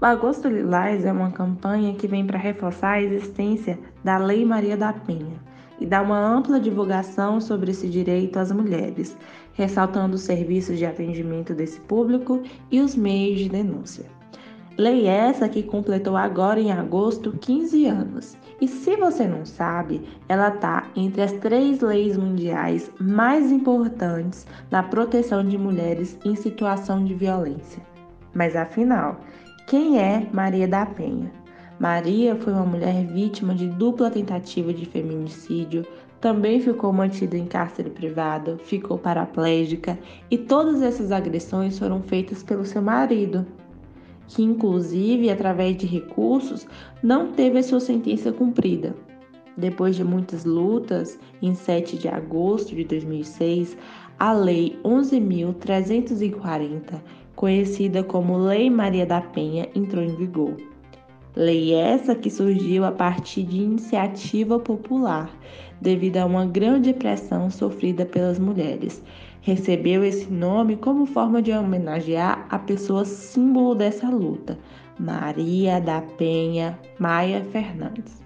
O 0.00 0.06
Agosto 0.06 0.48
Lilás 0.48 1.04
é 1.04 1.12
uma 1.12 1.30
campanha 1.30 1.92
que 1.92 2.08
vem 2.08 2.26
para 2.26 2.38
reforçar 2.38 2.92
a 2.92 3.02
existência 3.02 3.78
da 4.02 4.16
Lei 4.16 4.42
Maria 4.42 4.74
da 4.74 4.94
Penha 4.94 5.38
e 5.78 5.84
dar 5.84 6.00
uma 6.00 6.18
ampla 6.18 6.58
divulgação 6.58 7.42
sobre 7.42 7.72
esse 7.72 7.90
direito 7.90 8.38
às 8.38 8.50
mulheres, 8.50 9.18
ressaltando 9.52 10.14
os 10.14 10.22
serviços 10.22 10.78
de 10.78 10.86
atendimento 10.86 11.52
desse 11.52 11.78
público 11.80 12.42
e 12.70 12.80
os 12.80 12.96
meios 12.96 13.38
de 13.38 13.50
denúncia. 13.50 14.21
Lei 14.82 15.06
essa 15.06 15.48
que 15.48 15.62
completou 15.62 16.16
agora 16.16 16.58
em 16.58 16.72
agosto 16.72 17.30
15 17.30 17.86
anos. 17.86 18.36
E 18.60 18.66
se 18.66 18.96
você 18.96 19.28
não 19.28 19.46
sabe, 19.46 20.02
ela 20.28 20.48
está 20.48 20.88
entre 20.96 21.22
as 21.22 21.30
três 21.34 21.80
leis 21.80 22.16
mundiais 22.16 22.90
mais 22.98 23.52
importantes 23.52 24.44
na 24.72 24.82
proteção 24.82 25.44
de 25.44 25.56
mulheres 25.56 26.18
em 26.24 26.34
situação 26.34 27.04
de 27.04 27.14
violência. 27.14 27.80
Mas 28.34 28.56
afinal, 28.56 29.20
quem 29.68 30.00
é 30.00 30.26
Maria 30.32 30.66
da 30.66 30.84
Penha? 30.84 31.30
Maria 31.78 32.34
foi 32.34 32.52
uma 32.52 32.66
mulher 32.66 33.06
vítima 33.06 33.54
de 33.54 33.68
dupla 33.68 34.10
tentativa 34.10 34.74
de 34.74 34.84
feminicídio, 34.84 35.86
também 36.20 36.60
ficou 36.60 36.92
mantida 36.92 37.36
em 37.36 37.46
cárcere 37.46 37.88
privado, 37.88 38.58
ficou 38.58 38.98
paraplégica 38.98 39.96
e 40.28 40.36
todas 40.36 40.82
essas 40.82 41.12
agressões 41.12 41.78
foram 41.78 42.02
feitas 42.02 42.42
pelo 42.42 42.64
seu 42.64 42.82
marido, 42.82 43.46
que 44.34 44.42
inclusive 44.42 45.30
através 45.30 45.76
de 45.76 45.86
recursos 45.86 46.66
não 47.02 47.32
teve 47.32 47.58
a 47.58 47.62
sua 47.62 47.80
sentença 47.80 48.32
cumprida. 48.32 48.94
Depois 49.56 49.96
de 49.96 50.04
muitas 50.04 50.44
lutas, 50.44 51.18
em 51.40 51.54
7 51.54 51.96
de 51.98 52.08
agosto 52.08 52.74
de 52.74 52.84
2006, 52.84 53.76
a 54.18 54.32
Lei 54.32 54.78
11.340 54.82 57.00
conhecida 57.34 58.02
como 58.02 58.36
Lei 58.36 58.70
Maria 58.70 59.06
da 59.06 59.20
Penha, 59.20 59.68
entrou 59.74 60.02
em 60.02 60.14
vigor. 60.14 60.56
Lei 61.34 61.74
essa 61.74 62.14
que 62.14 62.30
surgiu 62.30 62.84
a 62.84 62.92
partir 62.92 63.44
de 63.44 63.56
iniciativa 63.56 64.58
popular, 64.58 65.30
devido 65.80 66.18
a 66.18 66.26
uma 66.26 66.44
grande 66.44 66.92
pressão 66.92 67.50
sofrida 67.50 68.04
pelas 68.04 68.38
mulheres. 68.38 69.02
Recebeu 69.42 70.04
esse 70.04 70.32
nome 70.32 70.76
como 70.76 71.04
forma 71.04 71.42
de 71.42 71.50
homenagear 71.50 72.46
a 72.48 72.60
pessoa 72.60 73.04
símbolo 73.04 73.74
dessa 73.74 74.08
luta, 74.08 74.56
Maria 74.96 75.80
da 75.80 76.00
Penha 76.00 76.78
Maia 76.96 77.44
Fernandes. 77.50 78.22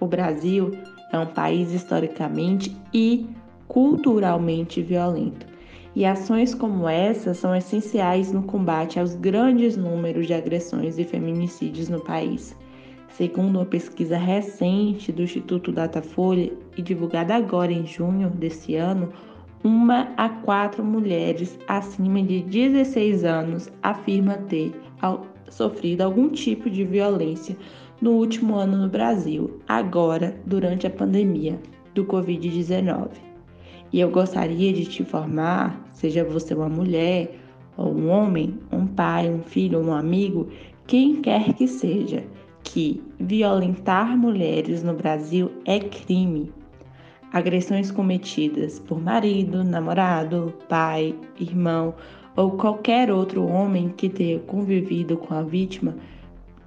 O 0.00 0.06
Brasil 0.06 0.70
é 1.12 1.18
um 1.18 1.26
país 1.26 1.72
historicamente 1.72 2.74
e 2.94 3.28
culturalmente 3.68 4.80
violento 4.82 5.46
e 5.94 6.06
ações 6.06 6.54
como 6.54 6.88
essa 6.88 7.34
são 7.34 7.54
essenciais 7.54 8.32
no 8.32 8.42
combate 8.42 8.98
aos 8.98 9.14
grandes 9.14 9.76
números 9.76 10.26
de 10.26 10.32
agressões 10.32 10.98
e 10.98 11.04
feminicídios 11.04 11.90
no 11.90 12.00
país. 12.00 12.56
Segundo 13.10 13.56
uma 13.56 13.64
pesquisa 13.66 14.16
recente 14.16 15.12
do 15.12 15.22
Instituto 15.22 15.70
Datafolha 15.70 16.50
e 16.78 16.82
divulgada 16.82 17.34
agora 17.34 17.72
em 17.72 17.86
junho 17.86 18.30
desse 18.30 18.74
ano, 18.74 19.12
uma 19.66 20.12
a 20.16 20.28
quatro 20.28 20.84
mulheres 20.84 21.58
acima 21.66 22.22
de 22.22 22.40
16 22.42 23.24
anos 23.24 23.68
afirma 23.82 24.34
ter 24.34 24.72
sofrido 25.48 26.02
algum 26.02 26.28
tipo 26.28 26.70
de 26.70 26.84
violência 26.84 27.56
no 28.00 28.12
último 28.12 28.54
ano 28.54 28.76
no 28.76 28.88
Brasil, 28.88 29.60
agora 29.66 30.40
durante 30.46 30.86
a 30.86 30.90
pandemia 30.90 31.58
do 31.96 32.04
Covid-19. 32.04 33.08
E 33.92 33.98
eu 33.98 34.08
gostaria 34.08 34.72
de 34.72 34.84
te 34.84 35.02
informar, 35.02 35.84
seja 35.92 36.22
você 36.22 36.54
uma 36.54 36.68
mulher, 36.68 37.36
ou 37.76 37.92
um 37.92 38.08
homem, 38.08 38.60
um 38.70 38.86
pai, 38.86 39.28
um 39.28 39.42
filho, 39.42 39.80
um 39.80 39.92
amigo, 39.92 40.48
quem 40.86 41.16
quer 41.16 41.54
que 41.54 41.66
seja, 41.66 42.22
que 42.62 43.02
violentar 43.18 44.16
mulheres 44.16 44.84
no 44.84 44.94
Brasil 44.94 45.50
é 45.64 45.80
crime. 45.80 46.52
Agressões 47.32 47.90
cometidas 47.90 48.78
por 48.78 49.00
marido, 49.00 49.64
namorado, 49.64 50.54
pai, 50.68 51.14
irmão 51.38 51.94
ou 52.36 52.52
qualquer 52.52 53.10
outro 53.10 53.46
homem 53.46 53.88
que 53.96 54.08
tenha 54.08 54.38
convivido 54.40 55.16
com 55.16 55.34
a 55.34 55.42
vítima 55.42 55.96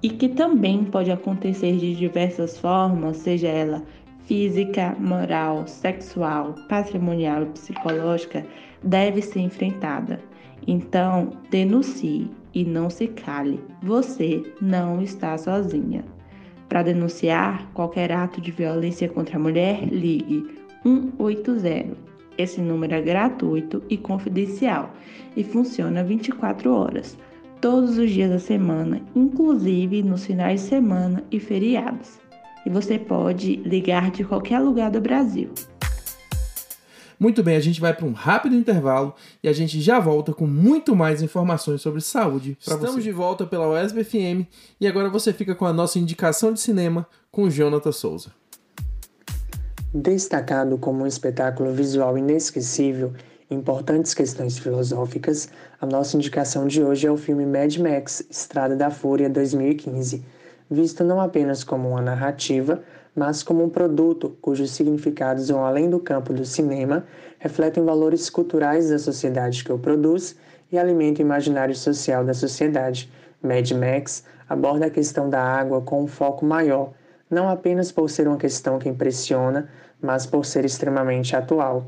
e 0.02 0.08
que 0.10 0.28
também 0.28 0.84
pode 0.84 1.10
acontecer 1.10 1.76
de 1.76 1.94
diversas 1.94 2.58
formas, 2.58 3.18
seja 3.18 3.48
ela 3.48 3.82
física, 4.24 4.96
moral, 4.98 5.66
sexual, 5.66 6.54
patrimonial 6.68 7.42
e 7.42 7.46
psicológica 7.46 8.46
deve 8.82 9.20
ser 9.20 9.40
enfrentada. 9.40 10.20
Então, 10.66 11.32
denuncie 11.50 12.30
e 12.54 12.64
não 12.64 12.88
se 12.88 13.08
cale. 13.08 13.60
Você 13.82 14.42
não 14.60 15.02
está 15.02 15.36
sozinha. 15.36 16.04
Para 16.70 16.84
denunciar 16.84 17.70
qualquer 17.74 18.10
ato 18.10 18.40
de 18.40 18.50
violência 18.50 19.06
contra 19.10 19.36
a 19.36 19.40
mulher, 19.40 19.86
ligue 19.92 20.46
180. 20.82 21.94
Esse 22.38 22.62
número 22.62 22.94
é 22.94 23.02
gratuito 23.02 23.82
e 23.90 23.98
confidencial 23.98 24.94
e 25.36 25.44
funciona 25.44 26.02
24 26.02 26.72
horas, 26.72 27.18
todos 27.60 27.98
os 27.98 28.10
dias 28.10 28.30
da 28.30 28.38
semana, 28.38 29.02
inclusive 29.14 30.02
nos 30.02 30.24
finais 30.24 30.62
de 30.62 30.68
semana 30.68 31.22
e 31.30 31.38
feriados 31.38 32.18
e 32.64 32.70
você 32.70 32.98
pode 32.98 33.56
ligar 33.56 34.10
de 34.10 34.24
qualquer 34.24 34.58
lugar 34.58 34.90
do 34.90 35.00
Brasil. 35.00 35.50
Muito 37.20 37.42
bem, 37.42 37.54
a 37.54 37.60
gente 37.60 37.82
vai 37.82 37.92
para 37.92 38.06
um 38.06 38.12
rápido 38.12 38.56
intervalo 38.56 39.14
e 39.42 39.48
a 39.48 39.52
gente 39.52 39.78
já 39.78 40.00
volta 40.00 40.32
com 40.32 40.46
muito 40.46 40.96
mais 40.96 41.20
informações 41.20 41.82
sobre 41.82 42.00
saúde. 42.00 42.56
Estamos 42.58 42.94
você. 42.94 43.02
de 43.02 43.12
volta 43.12 43.44
pela 43.44 43.68
USB 43.68 44.02
FM 44.02 44.48
e 44.80 44.86
agora 44.86 45.10
você 45.10 45.30
fica 45.30 45.54
com 45.54 45.66
a 45.66 45.72
nossa 45.72 45.98
indicação 45.98 46.50
de 46.50 46.60
cinema 46.60 47.06
com 47.30 47.42
o 47.42 47.50
Jonathan 47.50 47.92
Souza. 47.92 48.30
Destacado 49.92 50.78
como 50.78 51.04
um 51.04 51.06
espetáculo 51.06 51.74
visual 51.74 52.16
inesquecível, 52.16 53.12
importantes 53.50 54.14
questões 54.14 54.58
filosóficas, 54.58 55.50
a 55.78 55.84
nossa 55.84 56.16
indicação 56.16 56.66
de 56.66 56.82
hoje 56.82 57.06
é 57.06 57.10
o 57.10 57.18
filme 57.18 57.44
Mad 57.44 57.76
Max 57.76 58.24
Estrada 58.30 58.74
da 58.74 58.90
Fúria 58.90 59.28
2015 59.28 60.24
visto 60.70 61.02
não 61.02 61.20
apenas 61.20 61.64
como 61.64 61.88
uma 61.90 62.00
narrativa, 62.00 62.82
mas 63.14 63.42
como 63.42 63.64
um 63.64 63.68
produto 63.68 64.36
cujos 64.40 64.70
significados 64.70 65.48
vão 65.48 65.64
além 65.64 65.90
do 65.90 65.98
campo 65.98 66.32
do 66.32 66.44
cinema, 66.44 67.04
refletem 67.38 67.84
valores 67.84 68.30
culturais 68.30 68.90
da 68.90 68.98
sociedade 68.98 69.64
que 69.64 69.72
o 69.72 69.78
produz 69.78 70.36
e 70.70 70.78
alimentam 70.78 71.24
o 71.24 71.26
imaginário 71.26 71.74
social 71.74 72.24
da 72.24 72.34
sociedade. 72.34 73.10
Mad 73.42 73.70
Max 73.72 74.24
aborda 74.48 74.86
a 74.86 74.90
questão 74.90 75.28
da 75.28 75.42
água 75.42 75.80
com 75.80 76.02
um 76.02 76.06
foco 76.06 76.44
maior, 76.44 76.92
não 77.30 77.48
apenas 77.48 77.90
por 77.92 78.10
ser 78.10 78.28
uma 78.28 78.36
questão 78.36 78.78
que 78.78 78.88
impressiona, 78.88 79.68
mas 80.00 80.26
por 80.26 80.44
ser 80.44 80.64
extremamente 80.64 81.34
atual. 81.34 81.86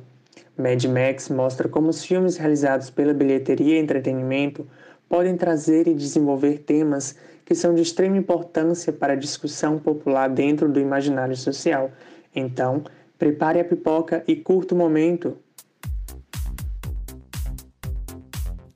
Mad 0.56 0.84
Max 0.84 1.28
mostra 1.28 1.68
como 1.68 1.88
os 1.88 2.04
filmes 2.04 2.36
realizados 2.36 2.90
pela 2.90 3.14
bilheteria 3.14 3.76
e 3.76 3.82
entretenimento 3.82 4.66
podem 5.08 5.36
trazer 5.36 5.86
e 5.86 5.94
desenvolver 5.94 6.60
temas 6.60 7.16
que 7.52 7.56
são 7.56 7.74
de 7.74 7.82
extrema 7.82 8.16
importância 8.16 8.90
para 8.90 9.12
a 9.12 9.16
discussão 9.16 9.78
popular 9.78 10.26
dentro 10.26 10.72
do 10.72 10.80
imaginário 10.80 11.36
social. 11.36 11.92
Então, 12.34 12.82
prepare 13.18 13.60
a 13.60 13.64
pipoca 13.64 14.24
e 14.26 14.34
curta 14.34 14.74
o 14.74 14.78
momento. 14.78 15.36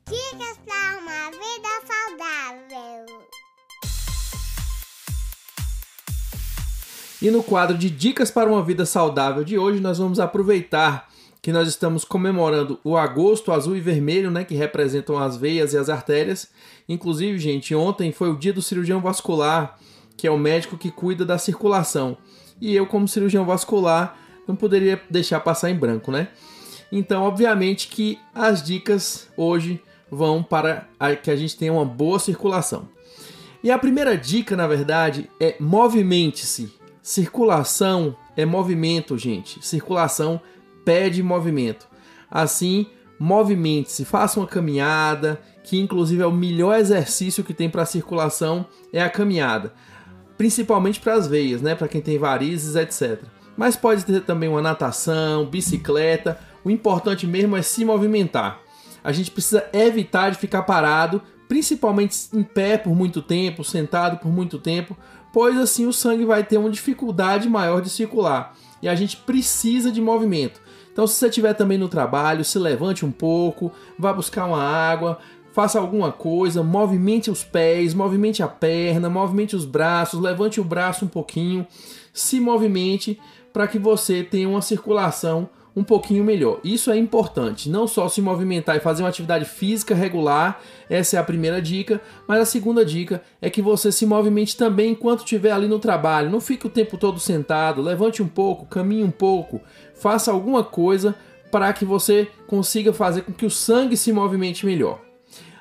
Dicas 0.07 0.59
para 0.67 0.99
uma 0.99 1.31
vida 1.31 1.69
saudável. 1.87 3.07
E 7.23 7.31
no 7.31 7.43
quadro 7.43 7.79
de 7.79 7.89
Dicas 7.89 8.31
para 8.31 8.51
uma 8.51 8.63
Vida 8.63 8.85
Saudável 8.85 9.43
de 9.43 9.57
hoje, 9.57 9.81
nós 9.81 9.97
vamos 9.97 10.21
aproveitar 10.21 11.11
que 11.47 11.53
nós 11.53 11.69
estamos 11.69 12.05
comemorando 12.05 12.81
o 12.83 12.97
agosto 12.97 13.53
azul 13.53 13.77
e 13.77 13.81
vermelho, 13.81 14.33
né, 14.33 14.43
que 14.43 14.57
representam 14.57 15.17
as 15.17 15.37
veias 15.37 15.73
e 15.73 15.79
as 15.79 15.89
artérias. 15.89 16.51
Inclusive, 16.89 17.39
gente, 17.39 17.73
ontem 17.73 18.11
foi 18.11 18.31
o 18.31 18.37
dia 18.37 18.53
do 18.53 18.61
cirurgião 18.61 19.01
vascular, 19.01 19.79
que 20.17 20.27
é 20.27 20.31
o 20.33 20.37
médico 20.37 20.77
que 20.77 20.91
cuida 20.91 21.25
da 21.25 21.39
circulação. 21.39 22.19
E 22.61 22.75
eu, 22.75 22.85
como 22.85 23.07
cirurgião 23.07 23.45
vascular, 23.45 24.19
não 24.45 24.57
poderia 24.57 25.01
deixar 25.09 25.39
passar 25.39 25.71
em 25.71 25.77
branco, 25.77 26.11
né? 26.11 26.31
Então, 26.91 27.23
obviamente 27.23 27.87
que 27.87 28.19
as 28.35 28.61
dicas 28.61 29.29
hoje 29.37 29.81
vão 30.11 30.43
para 30.43 30.89
que 31.23 31.31
a 31.31 31.37
gente 31.37 31.57
tenha 31.57 31.73
uma 31.73 31.85
boa 31.85 32.19
circulação. 32.19 32.89
E 33.63 33.71
a 33.71 33.79
primeira 33.79 34.17
dica, 34.17 34.57
na 34.57 34.67
verdade, 34.67 35.31
é 35.39 35.55
movimente-se. 35.61 36.75
Circulação 37.01 38.17
é 38.37 38.45
movimento, 38.45 39.17
gente. 39.17 39.65
Circulação 39.65 40.41
pede 40.87 41.21
movimento. 41.21 41.89
Assim, 42.31 42.87
movimente-se, 43.19 44.05
faça 44.05 44.39
uma 44.39 44.47
caminhada, 44.47 45.41
que 45.65 45.79
inclusive 45.79 46.23
é 46.23 46.27
o 46.27 46.33
melhor 46.33 46.79
exercício 46.79 47.43
que 47.43 47.53
tem 47.53 47.69
para 47.69 47.83
a 47.83 47.87
circulação 47.87 48.65
é 48.93 49.03
a 49.03 49.11
caminhada, 49.11 49.75
principalmente 50.39 51.01
para 51.01 51.15
as 51.15 51.27
veias, 51.27 51.61
né, 51.61 51.75
para 51.75 51.89
quem 51.89 52.01
tem 52.01 52.19
varizes, 52.19 52.77
etc. 52.77 53.21
Mas 53.57 53.75
pode 53.75 54.05
ter 54.05 54.21
também 54.21 54.49
uma 54.49 54.63
natação, 54.63 55.47
bicicleta. 55.47 56.39
O 56.63 56.71
importante 56.71 57.27
mesmo 57.27 57.57
é 57.57 57.63
se 57.63 57.85
movimentar. 57.85 58.61
A 59.03 59.13
gente 59.13 59.31
precisa 59.31 59.65
evitar 59.73 60.31
de 60.31 60.39
ficar 60.39 60.63
parado, 60.63 61.23
principalmente 61.49 62.29
em 62.35 62.43
pé 62.43 62.77
por 62.77 62.95
muito 62.95 63.23
tempo, 63.23 63.65
sentado 63.65 64.19
por 64.19 64.31
muito 64.31 64.59
tempo, 64.59 64.97
pois 65.33 65.57
assim 65.57 65.87
o 65.87 65.93
sangue 65.93 66.25
vai 66.25 66.45
ter 66.45 66.59
uma 66.59 66.71
dificuldade 66.71 67.49
maior 67.49 67.81
de 67.81 67.89
circular. 67.89 68.55
E 68.83 68.89
a 68.89 68.95
gente 68.95 69.17
precisa 69.17 69.91
de 69.91 70.01
movimento. 70.01 70.61
Então, 70.97 71.07
se 71.07 71.17
você 71.17 71.27
estiver 71.27 71.53
também 71.53 71.77
no 71.77 71.91
trabalho, 71.91 72.43
se 72.43 72.59
levante 72.59 73.05
um 73.05 73.11
pouco, 73.11 73.71
vá 73.99 74.15
buscar 74.15 74.47
uma 74.47 74.63
água, 74.63 75.19
faça 75.53 75.79
alguma 75.79 76.11
coisa, 76.11 76.63
movimente 76.63 77.31
os 77.31 77.45
pés, 77.45 77.93
movimente 77.93 78.43
a 78.43 78.49
perna, 78.49 79.11
movimente 79.11 79.55
os 79.55 79.67
braços, 79.67 80.19
levante 80.19 80.59
o 80.59 80.65
braço 80.65 81.05
um 81.05 81.09
pouquinho, 81.09 81.67
se 82.15 82.41
movimente 82.41 83.21
para 83.53 83.69
que 83.69 83.79
você 83.79 84.23
tenha 84.23 84.49
uma 84.49 84.63
circulação 84.63 85.51
um 85.77 85.85
pouquinho 85.85 86.25
melhor. 86.25 86.59
Isso 86.65 86.91
é 86.91 86.97
importante, 86.97 87.69
não 87.69 87.87
só 87.87 88.09
se 88.09 88.23
movimentar 88.23 88.77
e 88.77 88.81
fazer 88.81 89.03
uma 89.03 89.11
atividade 89.11 89.45
física 89.45 89.95
regular, 89.95 90.63
essa 90.89 91.17
é 91.17 91.21
a 91.21 91.25
primeira 91.25 91.61
dica, 91.61 92.01
mas 92.27 92.41
a 92.41 92.47
segunda 92.47 92.83
dica 92.83 93.23
é 93.43 93.51
que 93.51 93.61
você 93.61 93.93
se 93.93 94.07
movimente 94.07 94.57
também 94.57 94.93
enquanto 94.93 95.19
estiver 95.19 95.53
ali 95.53 95.69
no 95.69 95.79
trabalho. 95.79 96.31
Não 96.31 96.41
fique 96.41 96.67
o 96.67 96.71
tempo 96.71 96.97
todo 96.97 97.21
sentado, 97.21 97.83
levante 97.83 98.23
um 98.23 98.29
pouco, 98.29 98.65
caminhe 98.65 99.05
um 99.05 99.11
pouco, 99.11 99.61
faça 99.95 100.33
alguma 100.33 100.65
coisa 100.65 101.15
para 101.53 101.71
que 101.75 101.85
você 101.85 102.27
consiga 102.47 102.93
fazer 102.93 103.23
com 103.23 103.33
que 103.33 103.45
o 103.45 103.51
sangue 103.51 103.97
se 103.97 104.11
movimente 104.13 104.65
melhor. 104.65 105.03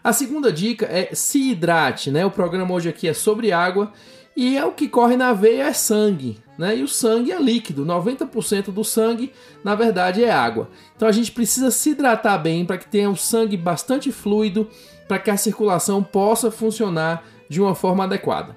A 0.02 0.14
segunda 0.14 0.52
dica 0.52 0.86
é 0.86 1.10
se 1.14 1.52
hidrate, 1.52 2.10
né? 2.10 2.26
O 2.26 2.32
programa 2.32 2.74
hoje 2.74 2.88
aqui 2.88 3.08
é 3.08 3.14
sobre 3.14 3.52
água 3.52 3.92
e 4.36 4.56
é 4.56 4.64
o 4.64 4.72
que 4.72 4.88
corre 4.88 5.18
na 5.18 5.34
veia 5.34 5.64
é 5.64 5.74
sangue 5.74 6.45
né? 6.58 6.78
E 6.78 6.84
o 6.84 6.88
sangue 6.88 7.32
é 7.32 7.40
líquido, 7.40 7.86
90% 7.86 8.72
do 8.72 8.84
sangue, 8.84 9.32
na 9.64 9.76
verdade, 9.76 10.24
é 10.24 10.32
água. 10.32 10.70
Então 10.96 11.08
a 11.08 11.12
gente 11.12 11.32
precisa 11.32 11.72
se 11.72 11.92
hidratar 11.92 12.38
bem 12.38 12.66
para 12.66 12.78
que 12.78 12.88
tenha 12.88 13.10
o 13.10 13.16
sangue 13.16 13.58
bastante 13.58 14.12
fluido, 14.12 14.70
para 15.08 15.20
que 15.20 15.30
a 15.30 15.38
circulação 15.38 16.04
possa 16.04 16.50
funcionar 16.50 17.24
de 17.50 17.62
uma 17.62 17.76
forma 17.76 18.04
adequada. 18.04 18.56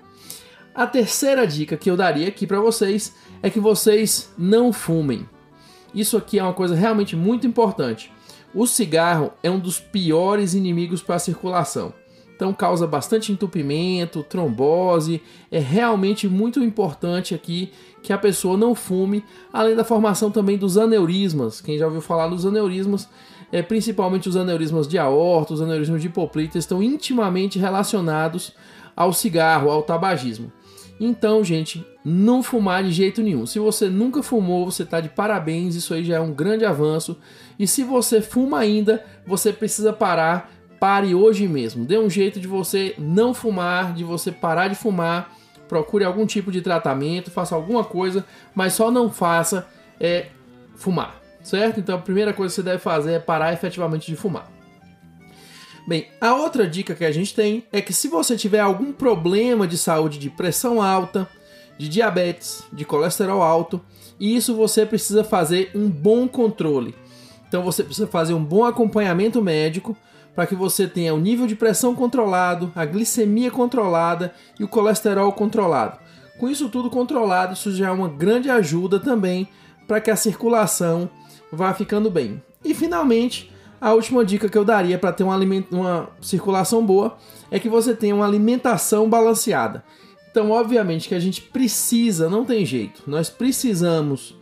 A 0.74 0.86
terceira 0.86 1.46
dica 1.46 1.76
que 1.76 1.90
eu 1.90 1.96
daria 1.96 2.28
aqui 2.28 2.46
para 2.46 2.60
vocês 2.60 3.14
é 3.42 3.50
que 3.50 3.58
vocês 3.58 4.32
não 4.38 4.72
fumem. 4.72 5.28
Isso 5.94 6.16
aqui 6.16 6.38
é 6.38 6.42
uma 6.42 6.54
coisa 6.54 6.74
realmente 6.74 7.16
muito 7.16 7.46
importante. 7.46 8.12
O 8.54 8.66
cigarro 8.66 9.32
é 9.42 9.50
um 9.50 9.58
dos 9.58 9.80
piores 9.80 10.54
inimigos 10.54 11.02
para 11.02 11.16
a 11.16 11.20
circulação. 11.20 11.92
Então 12.34 12.52
causa 12.52 12.86
bastante 12.86 13.32
entupimento, 13.32 14.22
trombose. 14.22 15.20
É 15.50 15.58
realmente 15.58 16.28
muito 16.28 16.62
importante 16.62 17.34
aqui 17.34 17.72
que 18.02 18.12
a 18.12 18.18
pessoa 18.18 18.56
não 18.56 18.74
fume, 18.74 19.24
além 19.52 19.74
da 19.74 19.84
formação 19.84 20.30
também 20.30 20.56
dos 20.56 20.78
aneurismas. 20.78 21.60
Quem 21.60 21.78
já 21.78 21.86
ouviu 21.86 22.00
falar 22.00 22.28
dos 22.28 22.46
aneurismas, 22.46 23.08
é, 23.50 23.62
principalmente 23.62 24.28
os 24.28 24.36
aneurismas 24.36 24.86
de 24.86 24.98
aorta, 24.98 25.54
os 25.54 25.62
aneurismas 25.62 26.00
de 26.00 26.08
hipoplita, 26.08 26.58
estão 26.58 26.82
intimamente 26.82 27.58
relacionados 27.58 28.54
ao 28.96 29.12
cigarro, 29.12 29.70
ao 29.70 29.82
tabagismo. 29.82 30.52
Então, 31.00 31.44
gente, 31.44 31.86
não 32.04 32.42
fumar 32.42 32.82
de 32.82 32.90
jeito 32.90 33.22
nenhum. 33.22 33.46
Se 33.46 33.58
você 33.58 33.88
nunca 33.88 34.22
fumou, 34.22 34.70
você 34.70 34.82
está 34.82 35.00
de 35.00 35.08
parabéns, 35.08 35.76
isso 35.76 35.94
aí 35.94 36.04
já 36.04 36.16
é 36.16 36.20
um 36.20 36.32
grande 36.32 36.64
avanço. 36.64 37.16
E 37.58 37.66
se 37.66 37.84
você 37.84 38.20
fuma 38.20 38.58
ainda, 38.58 39.04
você 39.24 39.52
precisa 39.52 39.92
parar 39.92 40.50
pare 40.78 41.14
hoje 41.14 41.46
mesmo. 41.48 41.84
Dê 41.84 41.98
um 41.98 42.08
jeito 42.08 42.40
de 42.40 42.46
você 42.46 42.94
não 42.98 43.34
fumar, 43.34 43.92
de 43.92 44.04
você 44.04 44.30
parar 44.32 44.68
de 44.68 44.74
fumar. 44.74 45.36
Procure 45.68 46.04
algum 46.04 46.26
tipo 46.26 46.50
de 46.50 46.62
tratamento, 46.62 47.30
faça 47.30 47.54
alguma 47.54 47.84
coisa, 47.84 48.24
mas 48.54 48.72
só 48.72 48.90
não 48.90 49.10
faça 49.10 49.66
é, 50.00 50.26
fumar, 50.74 51.20
certo? 51.42 51.78
Então 51.78 51.96
a 51.96 52.00
primeira 52.00 52.32
coisa 52.32 52.52
que 52.52 52.56
você 52.56 52.62
deve 52.62 52.78
fazer 52.78 53.12
é 53.12 53.18
parar 53.18 53.52
efetivamente 53.52 54.06
de 54.10 54.16
fumar. 54.16 54.50
Bem, 55.86 56.06
a 56.20 56.34
outra 56.34 56.66
dica 56.66 56.94
que 56.94 57.04
a 57.04 57.10
gente 57.10 57.34
tem 57.34 57.64
é 57.72 57.80
que 57.80 57.94
se 57.94 58.08
você 58.08 58.36
tiver 58.36 58.60
algum 58.60 58.92
problema 58.92 59.66
de 59.66 59.78
saúde 59.78 60.18
de 60.18 60.28
pressão 60.28 60.82
alta, 60.82 61.28
de 61.78 61.88
diabetes, 61.88 62.62
de 62.72 62.84
colesterol 62.84 63.40
alto, 63.40 63.80
isso 64.20 64.54
você 64.54 64.84
precisa 64.84 65.24
fazer 65.24 65.70
um 65.74 65.88
bom 65.88 66.28
controle. 66.28 66.94
Então 67.48 67.62
você 67.62 67.82
precisa 67.82 68.06
fazer 68.06 68.34
um 68.34 68.44
bom 68.44 68.64
acompanhamento 68.64 69.40
médico 69.40 69.96
para 70.38 70.46
que 70.46 70.54
você 70.54 70.86
tenha 70.86 71.12
o 71.12 71.18
nível 71.18 71.48
de 71.48 71.56
pressão 71.56 71.96
controlado, 71.96 72.70
a 72.76 72.84
glicemia 72.84 73.50
controlada 73.50 74.32
e 74.56 74.62
o 74.62 74.68
colesterol 74.68 75.32
controlado. 75.32 75.98
Com 76.38 76.48
isso 76.48 76.68
tudo 76.68 76.88
controlado, 76.88 77.54
isso 77.54 77.74
já 77.74 77.88
é 77.88 77.90
uma 77.90 78.08
grande 78.08 78.48
ajuda 78.48 79.00
também 79.00 79.48
para 79.88 80.00
que 80.00 80.12
a 80.12 80.14
circulação 80.14 81.10
vá 81.50 81.74
ficando 81.74 82.08
bem. 82.08 82.40
E 82.64 82.72
finalmente, 82.72 83.52
a 83.80 83.92
última 83.92 84.24
dica 84.24 84.48
que 84.48 84.56
eu 84.56 84.64
daria 84.64 84.96
para 84.96 85.12
ter 85.12 85.24
uma, 85.24 85.36
uma 85.72 86.08
circulação 86.20 86.86
boa 86.86 87.18
é 87.50 87.58
que 87.58 87.68
você 87.68 87.92
tenha 87.92 88.14
uma 88.14 88.24
alimentação 88.24 89.10
balanceada. 89.10 89.82
Então, 90.30 90.52
obviamente 90.52 91.08
que 91.08 91.16
a 91.16 91.20
gente 91.20 91.42
precisa, 91.42 92.30
não 92.30 92.44
tem 92.44 92.64
jeito, 92.64 93.02
nós 93.08 93.28
precisamos 93.28 94.38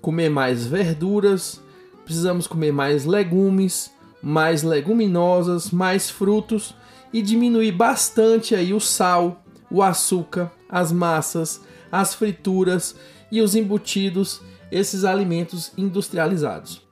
comer 0.00 0.28
mais 0.28 0.66
verduras, 0.66 1.62
precisamos 2.04 2.48
comer 2.48 2.72
mais 2.72 3.04
legumes, 3.04 3.94
mais 4.26 4.64
leguminosas, 4.64 5.70
mais 5.70 6.10
frutos 6.10 6.74
e 7.12 7.22
diminuir 7.22 7.70
bastante 7.70 8.56
aí 8.56 8.74
o 8.74 8.80
sal, 8.80 9.40
o 9.70 9.80
açúcar, 9.80 10.50
as 10.68 10.90
massas, 10.90 11.60
as 11.92 12.12
frituras 12.12 12.96
e 13.30 13.40
os 13.40 13.54
embutidos, 13.54 14.40
esses 14.68 15.04
alimentos 15.04 15.70
industrializados. 15.78 16.82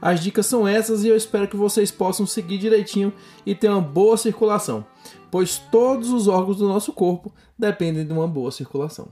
As 0.00 0.20
dicas 0.20 0.46
são 0.46 0.66
essas 0.66 1.04
e 1.04 1.08
eu 1.08 1.16
espero 1.16 1.46
que 1.46 1.58
vocês 1.58 1.90
possam 1.90 2.24
seguir 2.24 2.56
direitinho 2.56 3.12
e 3.44 3.54
ter 3.54 3.68
uma 3.68 3.82
boa 3.82 4.16
circulação, 4.16 4.86
pois 5.30 5.58
todos 5.58 6.10
os 6.10 6.26
órgãos 6.26 6.56
do 6.56 6.68
nosso 6.68 6.90
corpo 6.94 7.30
dependem 7.58 8.06
de 8.06 8.14
uma 8.14 8.26
boa 8.26 8.50
circulação. 8.50 9.10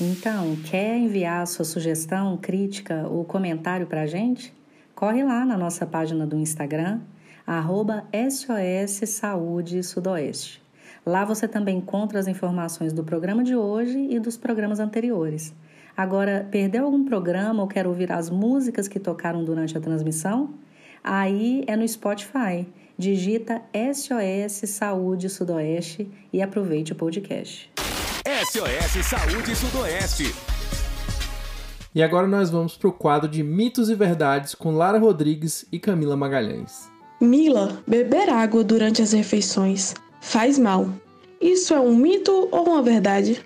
Então, 0.00 0.54
quer 0.64 0.96
enviar 0.96 1.44
sua 1.48 1.64
sugestão, 1.64 2.36
crítica 2.36 3.08
ou 3.08 3.24
comentário 3.24 3.84
para 3.84 4.02
a 4.02 4.06
gente? 4.06 4.54
Corre 4.94 5.24
lá 5.24 5.44
na 5.44 5.58
nossa 5.58 5.84
página 5.84 6.24
do 6.24 6.36
Instagram, 6.36 7.00
arroba 7.44 8.04
SOS 8.12 9.08
Saúde 9.10 9.82
Sudoeste. 9.82 10.62
Lá 11.04 11.24
você 11.24 11.48
também 11.48 11.78
encontra 11.78 12.20
as 12.20 12.28
informações 12.28 12.92
do 12.92 13.02
programa 13.02 13.42
de 13.42 13.56
hoje 13.56 13.98
e 14.08 14.20
dos 14.20 14.36
programas 14.36 14.78
anteriores. 14.78 15.52
Agora, 15.96 16.46
perdeu 16.48 16.84
algum 16.84 17.04
programa 17.04 17.60
ou 17.60 17.66
quer 17.66 17.84
ouvir 17.84 18.12
as 18.12 18.30
músicas 18.30 18.86
que 18.86 19.00
tocaram 19.00 19.44
durante 19.44 19.76
a 19.76 19.80
transmissão? 19.80 20.54
Aí 21.02 21.64
é 21.66 21.74
no 21.74 21.86
Spotify. 21.88 22.68
Digita 22.96 23.62
SOS 23.72 24.70
Saúde 24.70 25.28
Sudoeste 25.28 26.08
e 26.32 26.40
aproveite 26.40 26.92
o 26.92 26.96
podcast. 26.96 27.87
SOS 28.28 29.06
Saúde 29.06 29.56
Sudoeste. 29.56 30.34
E 31.94 32.02
agora 32.02 32.26
nós 32.26 32.50
vamos 32.50 32.76
para 32.76 32.90
o 32.90 32.92
quadro 32.92 33.26
de 33.26 33.42
mitos 33.42 33.88
e 33.88 33.94
verdades 33.94 34.54
com 34.54 34.76
Lara 34.76 34.98
Rodrigues 34.98 35.64
e 35.72 35.78
Camila 35.78 36.14
Magalhães. 36.14 36.90
Mila, 37.22 37.82
beber 37.86 38.28
água 38.28 38.62
durante 38.62 39.00
as 39.00 39.12
refeições 39.12 39.94
faz 40.20 40.58
mal. 40.58 40.90
Isso 41.40 41.72
é 41.72 41.80
um 41.80 41.96
mito 41.96 42.50
ou 42.52 42.68
uma 42.68 42.82
verdade? 42.82 43.42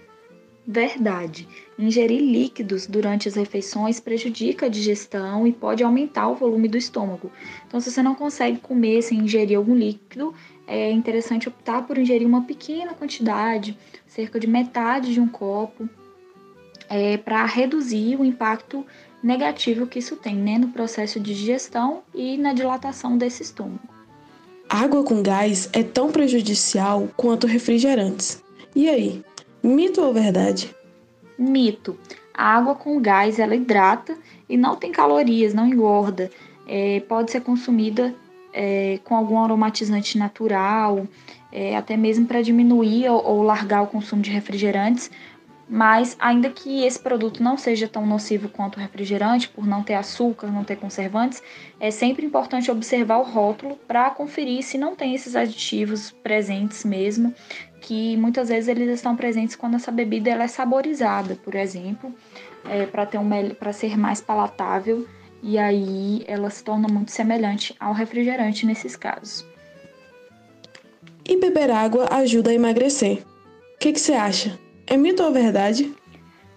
Verdade. 0.67 1.49
Ingerir 1.77 2.21
líquidos 2.21 2.87
durante 2.87 3.29
as 3.29 3.35
refeições 3.35 3.99
prejudica 3.99 4.67
a 4.67 4.69
digestão 4.69 5.47
e 5.47 5.53
pode 5.53 5.83
aumentar 5.83 6.29
o 6.29 6.37
volume 6.37 6.69
do 6.69 6.79
estômago. 6.79 7.33
Então, 7.67 7.81
se 7.81 7.91
você 7.91 8.03
não 8.03 8.15
consegue 8.15 8.59
comer 8.59 9.03
sem 9.03 9.19
ingerir 9.19 9.57
algum 9.57 9.75
líquido, 9.75 10.33
é 10.67 10.91
interessante 10.91 11.49
optar 11.49 11.87
por 11.87 11.99
ingerir 11.99 12.27
uma 12.27 12.43
pequena 12.43 12.95
quantidade, 12.95 13.77
cerca 14.07 14.39
de 14.39 14.47
metade 14.47 15.13
de 15.13 15.21
um 15.21 15.27
copo, 15.27 15.89
é, 16.89 17.17
para 17.17 17.45
reduzir 17.45 18.17
o 18.17 18.25
impacto 18.25 18.87
negativo 19.23 19.87
que 19.87 19.99
isso 19.99 20.15
tem 20.17 20.37
né, 20.37 20.59
no 20.59 20.69
processo 20.69 21.19
de 21.19 21.35
digestão 21.35 22.03
e 22.15 22.37
na 22.37 22.53
dilatação 22.53 23.19
desse 23.19 23.43
estômago. 23.43 23.81
Água 24.69 25.03
com 25.03 25.23
gás 25.23 25.69
é 25.73 25.83
tão 25.83 26.11
prejudicial 26.11 27.09
quanto 27.17 27.47
refrigerantes. 27.47 28.43
E 28.75 28.89
aí, 28.89 29.23
mito 29.63 30.03
ou 30.03 30.13
verdade? 30.13 30.75
Mito. 31.39 31.99
A 32.35 32.57
água 32.57 32.75
com 32.75 33.01
gás 33.01 33.39
ela 33.39 33.55
hidrata 33.55 34.17
e 34.49 34.57
não 34.57 34.77
tem 34.77 34.91
calorias, 34.91 35.55
não 35.55 35.67
engorda. 35.67 36.31
É, 36.67 37.01
pode 37.01 37.31
ser 37.31 37.41
consumida 37.41 38.15
é, 38.53 38.99
com 39.05 39.15
algum 39.15 39.43
aromatizante 39.43 40.19
natural, 40.19 41.07
é, 41.51 41.77
até 41.77 41.97
mesmo 41.97 42.27
para 42.27 42.43
diminuir 42.43 43.09
ou, 43.09 43.25
ou 43.25 43.43
largar 43.43 43.83
o 43.83 43.87
consumo 43.87 44.23
de 44.23 44.31
refrigerantes, 44.31 45.11
mas 45.69 46.17
ainda 46.19 46.51
que 46.51 46.85
esse 46.85 46.99
produto 46.99 47.43
não 47.43 47.57
seja 47.57 47.89
tão 47.89 48.07
nocivo 48.07 48.49
quanto 48.49 48.77
o 48.77 48.81
refrigerante, 48.81 49.49
por 49.49 49.67
não 49.67 49.83
ter 49.83 49.95
açúcar, 49.95 50.49
não 50.49 50.65
ter 50.65 50.77
conservantes, 50.77 51.43
é 51.81 51.91
sempre 51.91 52.27
importante 52.27 52.71
observar 52.71 53.19
o 53.19 53.23
rótulo 53.23 53.77
para 53.89 54.11
conferir 54.11 54.63
se 54.63 54.77
não 54.77 54.95
tem 54.95 55.15
esses 55.15 55.35
aditivos 55.35 56.11
presentes 56.11 56.85
mesmo, 56.85 57.35
que 57.81 58.17
muitas 58.17 58.49
vezes 58.49 58.69
eles 58.69 58.89
estão 58.89 59.17
presentes 59.17 59.57
quando 59.57 59.77
essa 59.77 59.91
bebida 59.91 60.31
ela 60.31 60.45
é 60.45 60.49
saborizada, 60.49 61.37
por 61.37 61.55
exemplo, 61.55 62.15
é, 62.69 62.87
para 62.87 63.07
ter 63.07 63.19
um 63.19 63.29
para 63.59 63.73
ser 63.73 63.97
mais 63.97 64.21
palatável 64.21 65.07
e 65.43 65.59
aí 65.59 66.23
ela 66.27 66.49
se 66.51 66.63
torna 66.63 66.87
muito 66.87 67.11
semelhante 67.11 67.75
ao 67.81 67.93
refrigerante 67.93 68.65
nesses 68.65 68.95
casos. 68.95 69.45
E 71.25 71.37
beber 71.37 71.71
água 71.71 72.09
ajuda 72.11 72.51
a 72.51 72.55
emagrecer. 72.55 73.25
O 73.75 73.79
que, 73.79 73.93
que 73.93 74.01
você 74.01 74.13
acha? 74.13 74.59
É 74.93 74.97
mito 74.99 75.23
ou 75.23 75.33
verdade? 75.33 75.91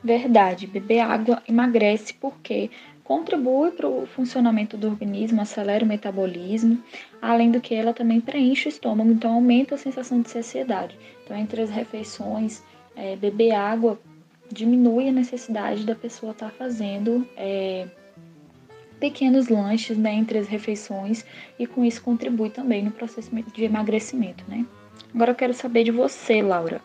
Verdade. 0.04 0.68
Beber 0.68 1.00
água 1.00 1.42
emagrece 1.48 2.14
porque 2.16 2.70
contribui 3.02 3.72
para 3.72 3.88
o 3.88 4.06
funcionamento 4.06 4.76
do 4.76 4.90
organismo, 4.90 5.40
acelera 5.40 5.86
o 5.86 5.88
metabolismo, 5.88 6.84
além 7.22 7.50
do 7.50 7.62
que 7.62 7.74
ela 7.74 7.94
também 7.94 8.20
preenche 8.20 8.68
o 8.68 8.70
estômago, 8.70 9.10
então 9.10 9.36
aumenta 9.36 9.76
a 9.76 9.78
sensação 9.78 10.22
de 10.22 10.30
saciedade. 10.30 11.00
Então, 11.24 11.38
entre 11.38 11.62
as 11.62 11.70
refeições, 11.70 12.62
é, 12.94 13.16
beber 13.16 13.54
água 13.54 13.98
diminui 14.52 15.08
a 15.08 15.14
necessidade 15.14 15.86
da 15.86 15.96
pessoa 15.96 16.34
estar 16.34 16.50
tá 16.50 16.56
fazendo 16.58 17.26
é, 17.38 17.88
pequenos 19.00 19.48
lanches 19.48 19.98
né, 19.98 20.14
entre 20.14 20.40
as 20.40 20.50
refeições 20.50 21.24
e 21.58 21.66
com 21.66 21.86
isso 21.86 22.04
contribui 22.04 22.50
também 22.50 22.84
no 22.84 22.92
processo 22.92 23.34
de 23.34 23.64
emagrecimento. 23.64 24.44
Né? 24.46 24.66
Agora 25.14 25.32
eu 25.32 25.36
quero 25.36 25.54
saber 25.54 25.86
de 25.86 25.92
você, 25.92 26.42
Laura. 26.42 26.82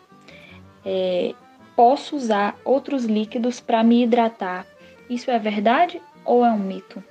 É, 0.85 1.35
posso 1.75 2.15
usar 2.15 2.57
outros 2.63 3.05
líquidos 3.05 3.59
para 3.59 3.83
me 3.83 4.03
hidratar? 4.03 4.65
Isso 5.09 5.29
é 5.31 5.39
verdade 5.39 6.01
ou 6.23 6.45
é 6.45 6.51
um 6.51 6.59
mito? 6.59 7.03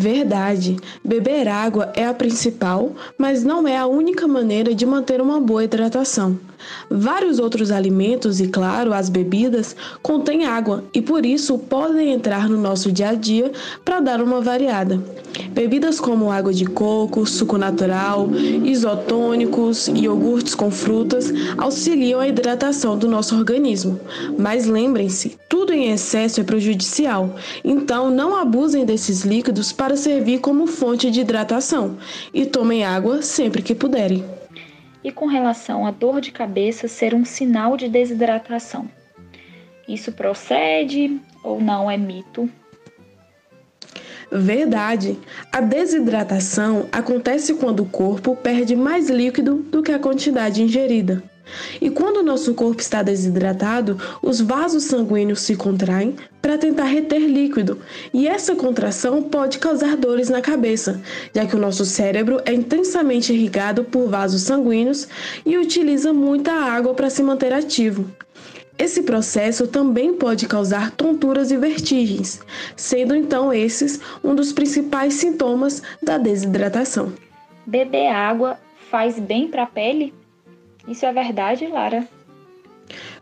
Verdade. 0.00 0.78
Beber 1.04 1.46
água 1.46 1.92
é 1.94 2.06
a 2.06 2.14
principal, 2.14 2.92
mas 3.18 3.44
não 3.44 3.68
é 3.68 3.76
a 3.76 3.86
única 3.86 4.26
maneira 4.26 4.74
de 4.74 4.86
manter 4.86 5.20
uma 5.20 5.38
boa 5.38 5.62
hidratação. 5.62 6.38
Vários 6.90 7.38
outros 7.38 7.70
alimentos 7.70 8.40
e, 8.40 8.48
claro, 8.48 8.94
as 8.94 9.10
bebidas 9.10 9.76
contêm 10.02 10.46
água 10.46 10.84
e 10.94 11.02
por 11.02 11.26
isso 11.26 11.58
podem 11.58 12.12
entrar 12.12 12.48
no 12.48 12.56
nosso 12.56 12.90
dia 12.90 13.10
a 13.10 13.14
dia 13.14 13.52
para 13.84 14.00
dar 14.00 14.22
uma 14.22 14.40
variada. 14.40 15.02
Bebidas 15.52 16.00
como 16.00 16.30
água 16.30 16.52
de 16.52 16.66
coco, 16.66 17.26
suco 17.26 17.56
natural, 17.56 18.28
isotônicos 18.64 19.88
e 19.88 20.04
iogurtes 20.04 20.54
com 20.54 20.70
frutas 20.70 21.32
auxiliam 21.56 22.20
a 22.20 22.28
hidratação 22.28 22.96
do 22.96 23.08
nosso 23.08 23.36
organismo. 23.36 23.98
Mas 24.38 24.66
lembrem-se, 24.66 25.38
tudo 25.48 25.72
em 25.72 25.90
excesso 25.92 26.40
é 26.40 26.44
prejudicial, 26.44 27.36
então 27.64 28.10
não 28.10 28.36
abusem 28.36 28.84
desses 28.84 29.22
líquidos 29.22 29.72
para 29.72 29.89
servir 29.96 30.40
como 30.40 30.66
fonte 30.66 31.10
de 31.10 31.20
hidratação 31.20 31.98
e 32.32 32.46
tomem 32.46 32.84
água 32.84 33.22
sempre 33.22 33.62
que 33.62 33.74
puderem. 33.74 34.24
E 35.02 35.10
com 35.10 35.26
relação 35.26 35.86
à 35.86 35.90
dor 35.90 36.20
de 36.20 36.30
cabeça 36.30 36.88
ser 36.88 37.14
um 37.14 37.24
sinal 37.24 37.76
de 37.76 37.88
desidratação, 37.88 38.88
isso 39.88 40.12
procede 40.12 41.20
ou 41.42 41.60
não 41.60 41.90
é 41.90 41.96
mito? 41.96 42.48
Verdade. 44.30 45.18
A 45.50 45.60
desidratação 45.60 46.86
acontece 46.92 47.54
quando 47.54 47.80
o 47.80 47.88
corpo 47.88 48.36
perde 48.36 48.76
mais 48.76 49.10
líquido 49.10 49.56
do 49.56 49.82
que 49.82 49.90
a 49.90 49.98
quantidade 49.98 50.62
ingerida. 50.62 51.29
E 51.80 51.90
quando 51.90 52.18
o 52.18 52.22
nosso 52.22 52.54
corpo 52.54 52.80
está 52.80 53.02
desidratado, 53.02 53.98
os 54.22 54.40
vasos 54.40 54.84
sanguíneos 54.84 55.40
se 55.40 55.56
contraem 55.56 56.16
para 56.40 56.58
tentar 56.58 56.84
reter 56.84 57.20
líquido, 57.20 57.78
e 58.12 58.26
essa 58.26 58.54
contração 58.54 59.22
pode 59.22 59.58
causar 59.58 59.96
dores 59.96 60.28
na 60.28 60.40
cabeça, 60.40 61.00
já 61.34 61.44
que 61.44 61.54
o 61.54 61.58
nosso 61.58 61.84
cérebro 61.84 62.40
é 62.44 62.52
intensamente 62.52 63.32
irrigado 63.32 63.84
por 63.84 64.08
vasos 64.08 64.42
sanguíneos 64.42 65.06
e 65.44 65.58
utiliza 65.58 66.12
muita 66.12 66.52
água 66.52 66.94
para 66.94 67.10
se 67.10 67.22
manter 67.22 67.52
ativo. 67.52 68.06
Esse 68.80 69.02
processo 69.02 69.66
também 69.66 70.14
pode 70.14 70.48
causar 70.48 70.90
tonturas 70.92 71.50
e 71.50 71.56
vertigens, 71.58 72.40
sendo 72.74 73.14
então 73.14 73.52
esses 73.52 74.00
um 74.24 74.34
dos 74.34 74.54
principais 74.54 75.12
sintomas 75.12 75.82
da 76.02 76.16
desidratação. 76.16 77.12
Beber 77.66 78.08
água 78.08 78.58
faz 78.90 79.18
bem 79.18 79.48
para 79.48 79.64
a 79.64 79.66
pele? 79.66 80.14
Isso 80.86 81.06
é 81.06 81.12
verdade, 81.12 81.66
Lara? 81.66 82.06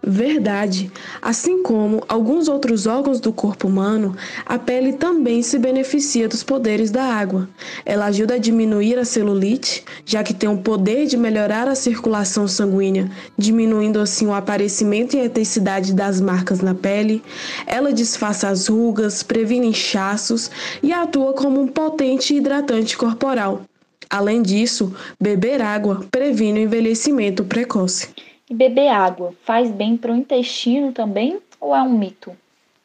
Verdade. 0.02 0.90
Assim 1.20 1.62
como 1.62 2.02
alguns 2.08 2.48
outros 2.48 2.86
órgãos 2.86 3.20
do 3.20 3.32
corpo 3.32 3.66
humano, 3.66 4.16
a 4.46 4.58
pele 4.58 4.92
também 4.92 5.42
se 5.42 5.58
beneficia 5.58 6.28
dos 6.28 6.42
poderes 6.42 6.90
da 6.90 7.02
água. 7.02 7.48
Ela 7.84 8.06
ajuda 8.06 8.34
a 8.34 8.38
diminuir 8.38 8.98
a 8.98 9.04
celulite, 9.04 9.84
já 10.06 10.22
que 10.22 10.32
tem 10.32 10.48
o 10.48 10.58
poder 10.58 11.06
de 11.06 11.16
melhorar 11.16 11.66
a 11.66 11.74
circulação 11.74 12.46
sanguínea, 12.46 13.10
diminuindo 13.36 14.00
assim 14.00 14.26
o 14.26 14.34
aparecimento 14.34 15.16
e 15.16 15.20
a 15.20 15.26
intensidade 15.26 15.92
das 15.92 16.20
marcas 16.20 16.60
na 16.60 16.74
pele. 16.74 17.22
Ela 17.66 17.92
disfarça 17.92 18.48
as 18.48 18.68
rugas, 18.68 19.22
previne 19.22 19.66
inchaços 19.66 20.50
e 20.82 20.92
atua 20.92 21.34
como 21.34 21.60
um 21.60 21.66
potente 21.66 22.34
hidratante 22.34 22.96
corporal. 22.96 23.67
Além 24.10 24.42
disso, 24.42 24.94
beber 25.20 25.60
água 25.60 26.06
previne 26.10 26.60
o 26.60 26.62
envelhecimento 26.62 27.44
precoce. 27.44 28.10
E 28.48 28.54
beber 28.54 28.88
água 28.88 29.34
faz 29.44 29.70
bem 29.70 29.96
para 29.96 30.12
o 30.12 30.16
intestino 30.16 30.92
também 30.92 31.38
ou 31.60 31.74
é 31.74 31.82
um 31.82 31.98
mito? 31.98 32.32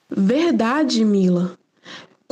Verdade, 0.09 1.03
Mila. 1.05 1.57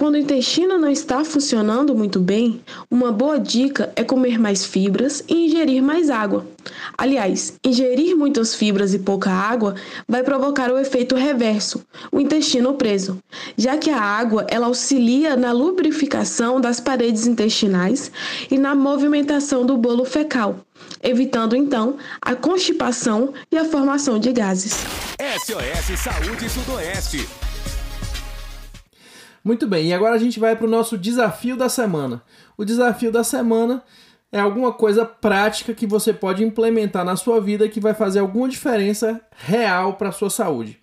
Quando 0.01 0.15
o 0.15 0.17
intestino 0.17 0.79
não 0.79 0.89
está 0.89 1.23
funcionando 1.23 1.93
muito 1.93 2.19
bem, 2.19 2.59
uma 2.89 3.11
boa 3.11 3.39
dica 3.39 3.93
é 3.95 4.03
comer 4.03 4.39
mais 4.39 4.65
fibras 4.65 5.23
e 5.29 5.45
ingerir 5.45 5.83
mais 5.83 6.09
água. 6.09 6.43
Aliás, 6.97 7.53
ingerir 7.63 8.17
muitas 8.17 8.55
fibras 8.55 8.95
e 8.95 8.97
pouca 8.97 9.29
água 9.29 9.75
vai 10.07 10.23
provocar 10.23 10.71
o 10.71 10.79
efeito 10.79 11.13
reverso, 11.13 11.85
o 12.11 12.19
intestino 12.19 12.73
preso, 12.73 13.19
já 13.55 13.77
que 13.77 13.91
a 13.91 14.01
água 14.01 14.47
ela 14.49 14.65
auxilia 14.65 15.35
na 15.35 15.51
lubrificação 15.51 16.59
das 16.59 16.79
paredes 16.79 17.27
intestinais 17.27 18.11
e 18.49 18.57
na 18.57 18.73
movimentação 18.73 19.63
do 19.63 19.77
bolo 19.77 20.03
fecal, 20.03 20.61
evitando 21.03 21.55
então 21.55 21.97
a 22.19 22.33
constipação 22.33 23.35
e 23.51 23.55
a 23.55 23.65
formação 23.65 24.17
de 24.17 24.33
gases. 24.33 24.83
SOS 25.45 25.99
Saúde 25.99 26.49
Sudoeste 26.49 27.50
muito 29.43 29.67
bem, 29.67 29.87
e 29.87 29.93
agora 29.93 30.15
a 30.15 30.19
gente 30.19 30.39
vai 30.39 30.55
para 30.55 30.67
o 30.67 30.69
nosso 30.69 30.97
desafio 30.97 31.57
da 31.57 31.67
semana. 31.67 32.23
O 32.57 32.63
desafio 32.63 33.11
da 33.11 33.23
semana 33.23 33.83
é 34.31 34.39
alguma 34.39 34.71
coisa 34.71 35.05
prática 35.05 35.73
que 35.73 35.85
você 35.85 36.13
pode 36.13 36.43
implementar 36.43 37.03
na 37.03 37.15
sua 37.15 37.41
vida 37.41 37.67
que 37.67 37.79
vai 37.79 37.93
fazer 37.93 38.19
alguma 38.19 38.47
diferença 38.47 39.19
real 39.31 39.95
para 39.95 40.09
a 40.09 40.13
sua 40.13 40.29
saúde. 40.29 40.79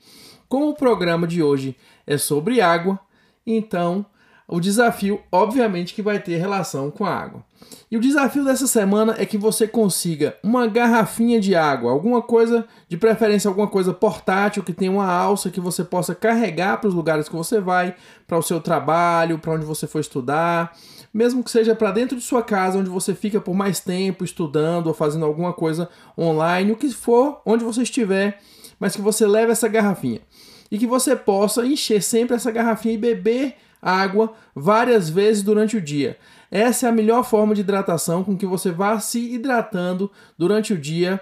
Como 0.48 0.68
o 0.68 0.74
programa 0.74 1.26
de 1.26 1.42
hoje 1.42 1.76
é 2.06 2.18
sobre 2.18 2.60
água, 2.60 2.98
então 3.46 4.04
o 4.48 4.60
desafio, 4.60 5.20
obviamente, 5.30 5.92
que 5.92 6.00
vai 6.00 6.18
ter 6.18 6.38
relação 6.38 6.90
com 6.90 7.04
a 7.04 7.14
água. 7.14 7.44
E 7.90 7.96
o 7.98 8.00
desafio 8.00 8.44
dessa 8.44 8.66
semana 8.66 9.14
é 9.18 9.26
que 9.26 9.36
você 9.36 9.68
consiga 9.68 10.36
uma 10.42 10.66
garrafinha 10.66 11.38
de 11.38 11.54
água, 11.54 11.92
alguma 11.92 12.22
coisa, 12.22 12.66
de 12.88 12.96
preferência 12.96 13.48
alguma 13.48 13.66
coisa 13.66 13.92
portátil 13.92 14.62
que 14.62 14.72
tenha 14.72 14.90
uma 14.90 15.10
alça 15.10 15.50
que 15.50 15.60
você 15.60 15.84
possa 15.84 16.14
carregar 16.14 16.80
para 16.80 16.88
os 16.88 16.94
lugares 16.94 17.28
que 17.28 17.36
você 17.36 17.60
vai, 17.60 17.94
para 18.26 18.38
o 18.38 18.42
seu 18.42 18.58
trabalho, 18.58 19.38
para 19.38 19.52
onde 19.52 19.66
você 19.66 19.86
for 19.86 20.00
estudar, 20.00 20.74
mesmo 21.12 21.44
que 21.44 21.50
seja 21.50 21.74
para 21.74 21.90
dentro 21.90 22.16
de 22.16 22.22
sua 22.22 22.42
casa, 22.42 22.78
onde 22.78 22.88
você 22.88 23.14
fica 23.14 23.40
por 23.40 23.54
mais 23.54 23.80
tempo 23.80 24.24
estudando 24.24 24.86
ou 24.86 24.94
fazendo 24.94 25.26
alguma 25.26 25.52
coisa 25.52 25.90
online, 26.16 26.72
o 26.72 26.76
que 26.76 26.90
for, 26.90 27.42
onde 27.44 27.64
você 27.64 27.82
estiver, 27.82 28.40
mas 28.80 28.96
que 28.96 29.02
você 29.02 29.26
leve 29.26 29.52
essa 29.52 29.68
garrafinha 29.68 30.20
e 30.70 30.78
que 30.78 30.86
você 30.86 31.16
possa 31.16 31.66
encher 31.66 32.02
sempre 32.02 32.36
essa 32.36 32.50
garrafinha 32.50 32.94
e 32.94 32.98
beber 32.98 33.56
água 33.80 34.32
várias 34.54 35.08
vezes 35.08 35.42
durante 35.42 35.76
o 35.76 35.80
dia. 35.80 36.16
Essa 36.50 36.86
é 36.86 36.88
a 36.88 36.92
melhor 36.92 37.24
forma 37.24 37.54
de 37.54 37.60
hidratação 37.60 38.24
com 38.24 38.36
que 38.36 38.46
você 38.46 38.70
vá 38.70 38.98
se 38.98 39.34
hidratando 39.34 40.10
durante 40.36 40.72
o 40.72 40.78
dia, 40.78 41.20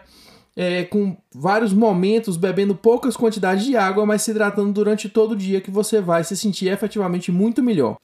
é, 0.55 0.85
com 0.85 1.16
vários 1.35 1.73
momentos, 1.73 2.37
bebendo 2.37 2.75
poucas 2.75 3.16
quantidades 3.16 3.64
de 3.64 3.77
água, 3.77 4.07
mas 4.07 4.23
se 4.23 4.31
hidratando 4.31 4.73
durante 4.73 5.09
todo 5.09 5.33
o 5.33 5.37
dia, 5.37 5.61
que 5.61 5.71
você 5.71 6.01
vai 6.01 6.25
se 6.25 6.37
sentir 6.37 6.69
efetivamente 6.69 7.31
muito 7.31 7.62
melhor. 7.62 7.99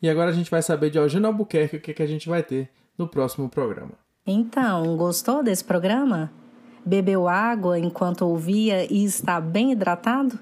E 0.00 0.08
agora 0.08 0.30
a 0.30 0.34
gente 0.34 0.50
vai 0.50 0.62
saber 0.62 0.90
de 0.90 0.98
Eugênio 0.98 1.26
Albuquerque 1.26 1.76
o 1.76 1.80
que, 1.80 1.92
que 1.92 2.02
a 2.02 2.06
gente 2.06 2.28
vai 2.28 2.42
ter 2.42 2.70
no 2.96 3.08
próximo 3.08 3.48
programa. 3.48 3.92
Então, 4.26 4.96
gostou 4.96 5.42
desse 5.42 5.64
programa? 5.64 6.30
Bebeu 6.84 7.26
água 7.26 7.78
enquanto 7.78 8.22
ouvia 8.22 8.90
e 8.92 9.04
está 9.04 9.40
bem 9.40 9.72
hidratado? 9.72 10.38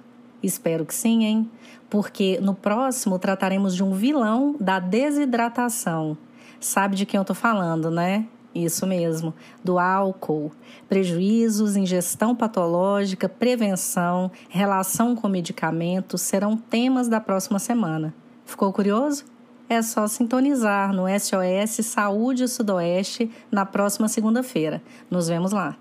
Espero 0.47 0.87
que 0.87 0.95
sim, 0.95 1.25
hein? 1.25 1.51
Porque 1.91 2.39
no 2.41 2.55
próximo 2.55 3.19
trataremos 3.19 3.75
de 3.75 3.83
um 3.83 3.93
vilão 3.93 4.55
da 4.61 4.79
desidratação. 4.79 6.17
Sabe 6.61 6.95
de 6.95 7.05
quem 7.05 7.19
eu 7.19 7.25
tô 7.25 7.35
falando, 7.35 7.91
né? 7.91 8.29
Isso 8.55 8.87
mesmo, 8.87 9.35
do 9.65 9.77
álcool. 9.77 10.53
Prejuízos, 10.89 11.75
ingestão 11.75 12.33
patológica, 12.33 13.29
prevenção, 13.29 14.31
relação 14.49 15.17
com 15.17 15.29
medicamentos 15.29 16.23
serão 16.23 16.57
temas 16.57 17.09
da 17.09 17.21
próxima 17.21 17.59
semana. 17.59 18.15
Ficou 18.45 18.73
curioso? 18.73 19.25
É 19.69 19.83
só 19.83 20.07
sintonizar 20.07 20.93
no 20.93 21.07
SOS 21.09 21.85
Saúde 21.85 22.47
Sudoeste 22.47 23.29
na 23.51 23.67
próxima 23.67 24.07
segunda-feira. 24.07 24.81
Nos 25.11 25.27
vemos 25.27 25.51
lá. 25.51 25.77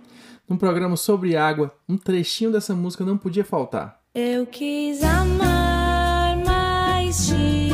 Num 0.49 0.57
programa 0.57 0.97
sobre 0.97 1.37
água, 1.37 1.71
um 1.87 1.97
trechinho 1.99 2.51
dessa 2.51 2.73
música 2.73 3.05
não 3.05 3.15
podia 3.15 3.45
faltar. 3.45 4.03
Eu 4.17 4.45
quis 4.45 5.03
amar, 5.03 6.37
mas 6.37 7.27
tive 7.27 7.64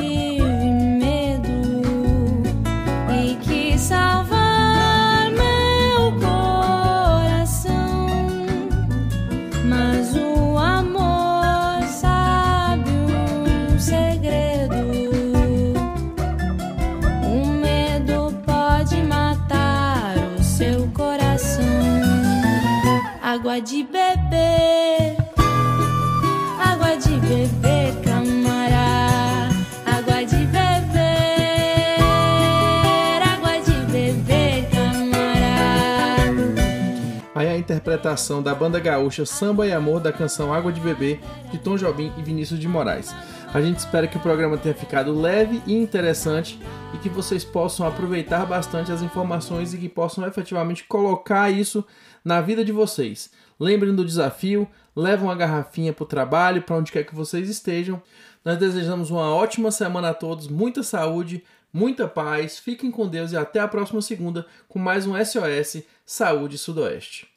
interpretação 37.91 38.41
da 38.41 38.55
banda 38.55 38.79
gaúcha 38.79 39.25
Samba 39.25 39.67
e 39.67 39.73
Amor 39.73 39.99
da 39.99 40.13
canção 40.13 40.53
Água 40.53 40.71
de 40.71 40.79
Bebê, 40.79 41.19
de 41.51 41.57
Tom 41.57 41.75
Jobim 41.75 42.13
e 42.17 42.21
Vinícius 42.21 42.57
de 42.57 42.67
Moraes. 42.67 43.13
A 43.53 43.59
gente 43.59 43.79
espera 43.79 44.07
que 44.07 44.15
o 44.15 44.21
programa 44.21 44.57
tenha 44.57 44.73
ficado 44.73 45.13
leve 45.13 45.61
e 45.67 45.73
interessante 45.73 46.57
e 46.93 46.97
que 46.99 47.09
vocês 47.09 47.43
possam 47.43 47.85
aproveitar 47.85 48.45
bastante 48.45 48.93
as 48.93 49.01
informações 49.01 49.73
e 49.73 49.77
que 49.77 49.89
possam 49.89 50.25
efetivamente 50.25 50.85
colocar 50.85 51.49
isso 51.49 51.83
na 52.23 52.39
vida 52.39 52.63
de 52.63 52.71
vocês. 52.71 53.29
Lembrem 53.59 53.93
do 53.93 54.05
desafio, 54.05 54.65
levem 54.95 55.25
uma 55.25 55.35
garrafinha 55.35 55.91
para 55.91 56.03
o 56.03 56.07
trabalho, 56.07 56.61
para 56.61 56.77
onde 56.77 56.93
quer 56.93 57.03
que 57.03 57.13
vocês 57.13 57.49
estejam. 57.49 58.01
Nós 58.45 58.57
desejamos 58.57 59.11
uma 59.11 59.35
ótima 59.35 59.69
semana 59.69 60.11
a 60.11 60.13
todos, 60.13 60.47
muita 60.47 60.81
saúde, 60.81 61.43
muita 61.73 62.07
paz, 62.07 62.57
fiquem 62.57 62.89
com 62.89 63.05
Deus 63.05 63.33
e 63.33 63.37
até 63.37 63.59
a 63.59 63.67
próxima 63.67 64.01
segunda 64.01 64.45
com 64.69 64.79
mais 64.79 65.05
um 65.05 65.13
SOS 65.13 65.83
Saúde 66.05 66.57
Sudoeste. 66.57 67.30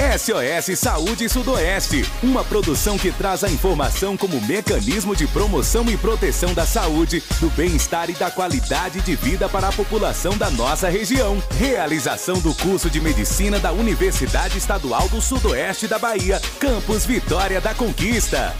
SOS 0.00 0.78
Saúde 0.78 1.28
Sudoeste, 1.28 2.10
uma 2.22 2.42
produção 2.42 2.96
que 2.96 3.12
traz 3.12 3.44
a 3.44 3.50
informação 3.50 4.16
como 4.16 4.40
mecanismo 4.40 5.14
de 5.14 5.26
promoção 5.26 5.84
e 5.90 5.96
proteção 5.96 6.54
da 6.54 6.64
saúde, 6.64 7.22
do 7.38 7.50
bem-estar 7.50 8.08
e 8.08 8.14
da 8.14 8.30
qualidade 8.30 9.02
de 9.02 9.14
vida 9.14 9.46
para 9.46 9.68
a 9.68 9.72
população 9.72 10.38
da 10.38 10.48
nossa 10.48 10.88
região. 10.88 11.42
Realização 11.58 12.40
do 12.40 12.54
curso 12.54 12.88
de 12.88 12.98
medicina 12.98 13.60
da 13.60 13.72
Universidade 13.72 14.56
Estadual 14.56 15.06
do 15.10 15.20
Sudoeste 15.20 15.86
da 15.86 15.98
Bahia, 15.98 16.40
Campus 16.58 17.04
Vitória 17.04 17.60
da 17.60 17.74
Conquista. 17.74 18.54